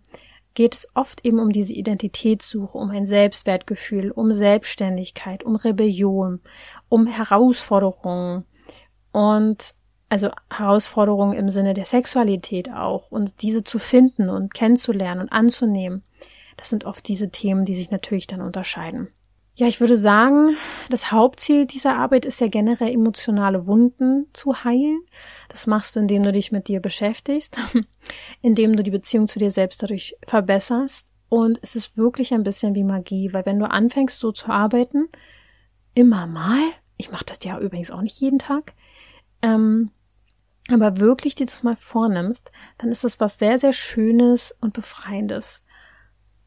geht 0.58 0.74
es 0.74 0.88
oft 0.96 1.24
eben 1.24 1.38
um 1.38 1.52
diese 1.52 1.74
Identitätssuche, 1.74 2.80
um 2.80 2.90
ein 2.90 3.06
Selbstwertgefühl, 3.06 4.10
um 4.10 4.34
Selbstständigkeit, 4.34 5.44
um 5.44 5.56
Rebellion, 5.56 6.42
um 6.90 7.06
Herausforderungen 7.06 8.44
und 9.12 9.76
also 10.10 10.32
Herausforderungen 10.50 11.38
im 11.38 11.52
Sinne 11.52 11.76
der 11.76 11.86
Sexualität 11.86 12.72
auch 12.74 13.12
und 13.12 13.44
diese 13.44 13.64
zu 13.64 13.78
finden 13.78 14.32
und 14.32 14.52
kennenzulernen 14.52 15.22
und 15.22 15.32
anzunehmen. 15.32 16.02
Das 16.58 16.72
sind 16.72 16.86
oft 16.86 17.08
diese 17.08 17.30
Themen, 17.30 17.64
die 17.64 17.76
sich 17.76 17.92
natürlich 17.92 18.26
dann 18.26 18.42
unterscheiden. 18.42 19.10
Ja, 19.60 19.66
ich 19.66 19.80
würde 19.80 19.98
sagen, 19.98 20.56
das 20.92 21.12
Hauptziel 21.12 21.66
dieser 21.66 21.98
Arbeit 21.98 22.26
ist 22.26 22.40
ja 22.40 22.48
generell 22.48 22.94
emotionale 22.94 23.66
Wunden 23.66 24.28
zu 24.32 24.64
heilen. 24.64 25.02
Das 25.50 25.66
machst 25.66 25.96
du, 25.96 26.00
indem 26.00 26.22
du 26.22 26.32
dich 26.32 26.52
mit 26.52 26.68
dir 26.68 26.80
beschäftigst, 26.80 27.58
indem 28.44 28.76
du 28.76 28.84
die 28.84 28.92
Beziehung 28.92 29.28
zu 29.28 29.40
dir 29.40 29.50
selbst 29.50 29.82
dadurch 29.82 30.16
verbesserst. 30.28 31.08
Und 31.28 31.58
es 31.64 31.76
ist 31.76 31.98
wirklich 31.98 32.36
ein 32.36 32.44
bisschen 32.44 32.76
wie 32.76 32.84
Magie, 32.84 33.34
weil 33.34 33.48
wenn 33.48 33.58
du 33.58 33.68
anfängst 33.68 34.20
so 34.20 34.32
zu 34.32 34.50
arbeiten, 34.50 35.10
immer 35.96 36.28
mal, 36.28 36.62
ich 36.96 37.10
mache 37.10 37.26
das 37.26 37.40
ja 37.42 37.60
übrigens 37.60 37.90
auch 37.90 38.04
nicht 38.04 38.22
jeden 38.22 38.38
Tag, 38.38 38.76
ähm, 39.42 39.90
aber 40.70 41.00
wirklich 41.00 41.34
dir 41.34 41.48
das 41.48 41.64
mal 41.64 41.76
vornimmst, 41.76 42.52
dann 42.78 42.92
ist 42.92 43.04
das 43.04 43.20
was 43.20 43.40
sehr, 43.40 43.58
sehr 43.58 43.74
Schönes 43.74 44.56
und 44.62 44.74
Befreiendes 44.74 45.64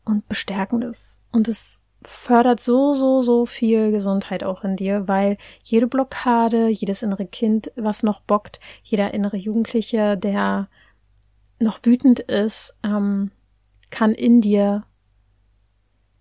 und 0.04 0.28
Bestärkendes. 0.28 1.20
Und 1.32 1.48
es 1.48 1.82
fördert 2.02 2.60
so, 2.60 2.94
so, 2.94 3.22
so 3.22 3.46
viel 3.46 3.90
Gesundheit 3.90 4.44
auch 4.44 4.64
in 4.64 4.76
dir, 4.76 5.06
weil 5.06 5.36
jede 5.62 5.86
Blockade, 5.86 6.68
jedes 6.68 7.02
innere 7.02 7.26
Kind, 7.26 7.72
was 7.76 8.02
noch 8.02 8.20
bockt, 8.20 8.60
jeder 8.82 9.12
innere 9.12 9.36
Jugendliche, 9.36 10.16
der 10.16 10.68
noch 11.58 11.80
wütend 11.82 12.20
ist, 12.20 12.76
ähm, 12.82 13.30
kann 13.90 14.14
in 14.14 14.40
dir 14.40 14.84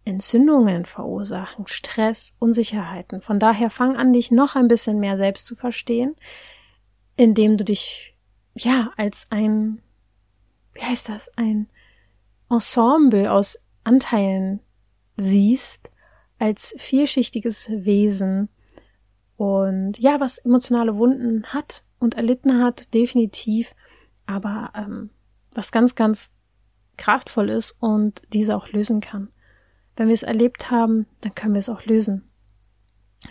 Entzündungen 0.06 0.86
verursachen, 0.86 1.68
Stress, 1.68 2.36
Unsicherheiten. 2.40 3.22
Von 3.22 3.40
daher 3.40 3.70
fang 3.70 3.96
an, 3.96 4.12
dich 4.12 4.32
noch 4.32 4.56
ein 4.56 4.68
bisschen 4.68 5.00
mehr 5.00 5.18
selbst 5.18 5.46
zu 5.46 5.56
verstehen, 5.56 6.16
indem 7.16 7.58
du 7.58 7.64
dich, 7.64 8.18
ja, 8.56 8.92
als 8.98 9.28
ein, 9.30 9.82
wie 10.74 10.82
heißt 10.82 11.10
das, 11.10 11.30
ein 11.38 11.70
Ensemble 12.50 13.32
aus 13.32 13.60
Anteilen 13.84 14.62
siehst 15.20 15.90
als 16.40 16.74
vielschichtiges 16.78 17.70
Wesen 17.70 18.50
und 19.38 19.98
ja, 20.00 20.20
was 20.20 20.38
emotionale 20.40 20.98
Wunden 20.98 21.46
hat 21.48 21.84
und 22.00 22.16
erlitten 22.16 22.62
hat, 22.62 22.94
definitiv, 22.94 23.74
aber 24.26 24.72
ähm, 24.76 25.10
was 25.54 25.72
ganz, 25.72 25.96
ganz 25.96 26.32
kraftvoll 26.98 27.50
ist 27.50 27.76
und 27.80 28.22
diese 28.34 28.56
auch 28.56 28.70
lösen 28.70 29.02
kann. 29.02 29.30
Wenn 29.96 30.08
wir 30.08 30.14
es 30.14 30.24
erlebt 30.24 30.72
haben, 30.72 31.08
dann 31.22 31.36
können 31.36 31.54
wir 31.54 31.60
es 31.60 31.70
auch 31.70 31.86
lösen. 31.86 32.30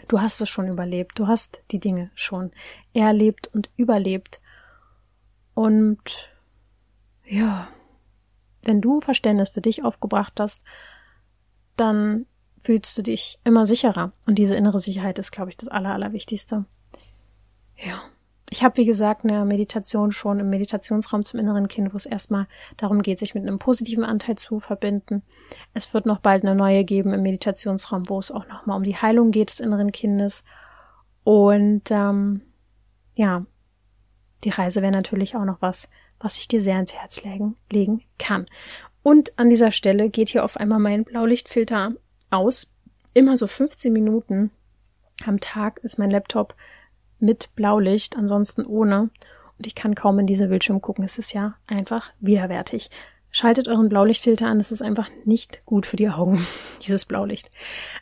Du 0.06 0.20
hast 0.20 0.40
es 0.40 0.48
schon 0.48 0.68
überlebt, 0.68 1.18
du 1.18 1.26
hast 1.26 1.62
die 1.70 1.80
Dinge 1.80 2.10
schon 2.14 2.52
erlebt 2.92 3.48
und 3.48 3.70
überlebt. 3.76 4.40
Und 5.54 6.30
ja, 7.24 7.68
wenn 8.64 8.80
du 8.80 9.00
Verständnis 9.00 9.50
für 9.50 9.60
dich 9.60 9.84
aufgebracht 9.84 10.40
hast, 10.40 10.62
dann 11.80 12.26
fühlst 12.60 12.98
du 12.98 13.02
dich 13.02 13.38
immer 13.44 13.66
sicherer. 13.66 14.12
Und 14.26 14.36
diese 14.36 14.56
innere 14.56 14.80
Sicherheit 14.80 15.18
ist, 15.18 15.32
glaube 15.32 15.50
ich, 15.50 15.56
das 15.56 15.68
Aller, 15.68 15.94
Allerwichtigste. 15.94 16.64
Ja. 17.76 18.02
Ich 18.50 18.64
habe, 18.64 18.78
wie 18.78 18.86
gesagt, 18.86 19.24
eine 19.24 19.44
Meditation 19.44 20.10
schon 20.10 20.38
im 20.40 20.48
Meditationsraum 20.48 21.22
zum 21.22 21.38
inneren 21.38 21.68
Kind, 21.68 21.92
wo 21.92 21.98
es 21.98 22.06
erstmal 22.06 22.46
darum 22.78 23.02
geht, 23.02 23.18
sich 23.18 23.34
mit 23.34 23.46
einem 23.46 23.58
positiven 23.58 24.04
Anteil 24.04 24.36
zu 24.36 24.58
verbinden. 24.58 25.22
Es 25.74 25.92
wird 25.92 26.06
noch 26.06 26.18
bald 26.20 26.44
eine 26.44 26.54
neue 26.54 26.84
geben 26.84 27.12
im 27.12 27.22
Meditationsraum, 27.22 28.08
wo 28.08 28.18
es 28.18 28.30
auch 28.30 28.48
nochmal 28.48 28.78
um 28.78 28.84
die 28.84 28.96
Heilung 28.96 29.32
geht 29.32 29.50
des 29.50 29.60
inneren 29.60 29.92
Kindes. 29.92 30.44
Und 31.24 31.90
ähm, 31.90 32.40
ja, 33.16 33.44
die 34.44 34.50
Reise 34.50 34.80
wäre 34.80 34.92
natürlich 34.92 35.36
auch 35.36 35.44
noch 35.44 35.60
was, 35.60 35.88
was 36.18 36.38
ich 36.38 36.48
dir 36.48 36.62
sehr 36.62 36.76
ans 36.76 36.94
Herz 36.94 37.22
legen, 37.22 37.56
legen 37.70 38.02
kann. 38.18 38.46
Und 39.02 39.38
an 39.38 39.50
dieser 39.50 39.70
Stelle 39.70 40.10
geht 40.10 40.28
hier 40.28 40.44
auf 40.44 40.56
einmal 40.56 40.78
mein 40.78 41.04
Blaulichtfilter 41.04 41.92
aus. 42.30 42.70
Immer 43.14 43.36
so 43.36 43.46
15 43.46 43.92
Minuten 43.92 44.50
am 45.24 45.40
Tag 45.40 45.78
ist 45.82 45.98
mein 45.98 46.10
Laptop 46.10 46.54
mit 47.18 47.54
Blaulicht, 47.54 48.16
ansonsten 48.16 48.64
ohne. 48.64 49.10
Und 49.58 49.66
ich 49.66 49.74
kann 49.74 49.94
kaum 49.94 50.18
in 50.18 50.26
diese 50.26 50.48
Bildschirm 50.48 50.80
gucken. 50.80 51.04
Es 51.04 51.18
ist 51.18 51.32
ja 51.32 51.56
einfach 51.66 52.10
widerwärtig. 52.20 52.90
Schaltet 53.30 53.68
euren 53.68 53.88
Blaulichtfilter 53.88 54.46
an. 54.46 54.60
Es 54.60 54.72
ist 54.72 54.80
einfach 54.80 55.08
nicht 55.24 55.64
gut 55.66 55.84
für 55.84 55.96
die 55.96 56.08
Augen, 56.08 56.46
dieses 56.86 57.04
Blaulicht. 57.04 57.50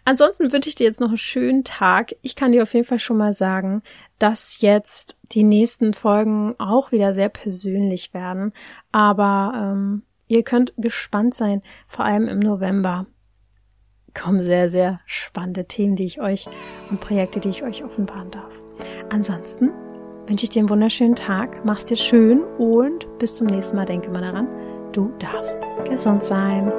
Ansonsten 0.04 0.52
wünsche 0.52 0.68
ich 0.68 0.76
dir 0.76 0.84
jetzt 0.84 1.00
noch 1.00 1.08
einen 1.08 1.18
schönen 1.18 1.64
Tag. 1.64 2.14
Ich 2.22 2.36
kann 2.36 2.52
dir 2.52 2.62
auf 2.62 2.74
jeden 2.74 2.86
Fall 2.86 2.98
schon 2.98 3.16
mal 3.16 3.32
sagen, 3.32 3.82
dass 4.18 4.60
jetzt 4.60 5.16
die 5.32 5.42
nächsten 5.42 5.94
Folgen 5.94 6.54
auch 6.58 6.92
wieder 6.92 7.12
sehr 7.12 7.28
persönlich 7.28 8.14
werden. 8.14 8.52
Aber 8.92 9.52
ähm, 9.56 10.02
Ihr 10.28 10.42
könnt 10.42 10.72
gespannt 10.76 11.34
sein, 11.34 11.62
vor 11.86 12.04
allem 12.04 12.28
im 12.28 12.40
November 12.40 13.06
kommen 14.14 14.40
sehr, 14.40 14.70
sehr 14.70 15.00
spannende 15.04 15.66
Themen, 15.66 15.94
die 15.94 16.06
ich 16.06 16.20
euch 16.20 16.46
und 16.90 17.00
Projekte, 17.00 17.38
die 17.38 17.50
ich 17.50 17.62
euch 17.62 17.84
offenbaren 17.84 18.30
darf. 18.30 18.52
Ansonsten 19.10 19.70
wünsche 20.26 20.44
ich 20.44 20.50
dir 20.50 20.60
einen 20.60 20.70
wunderschönen 20.70 21.14
Tag. 21.14 21.64
Mach's 21.64 21.84
dir 21.84 21.96
schön 21.96 22.42
und 22.58 23.06
bis 23.18 23.36
zum 23.36 23.46
nächsten 23.46 23.76
Mal. 23.76 23.86
Denke 23.86 24.10
mal 24.10 24.22
daran, 24.22 24.48
du 24.92 25.12
darfst 25.18 25.60
gesund 25.88 26.24
sein. 26.24 26.72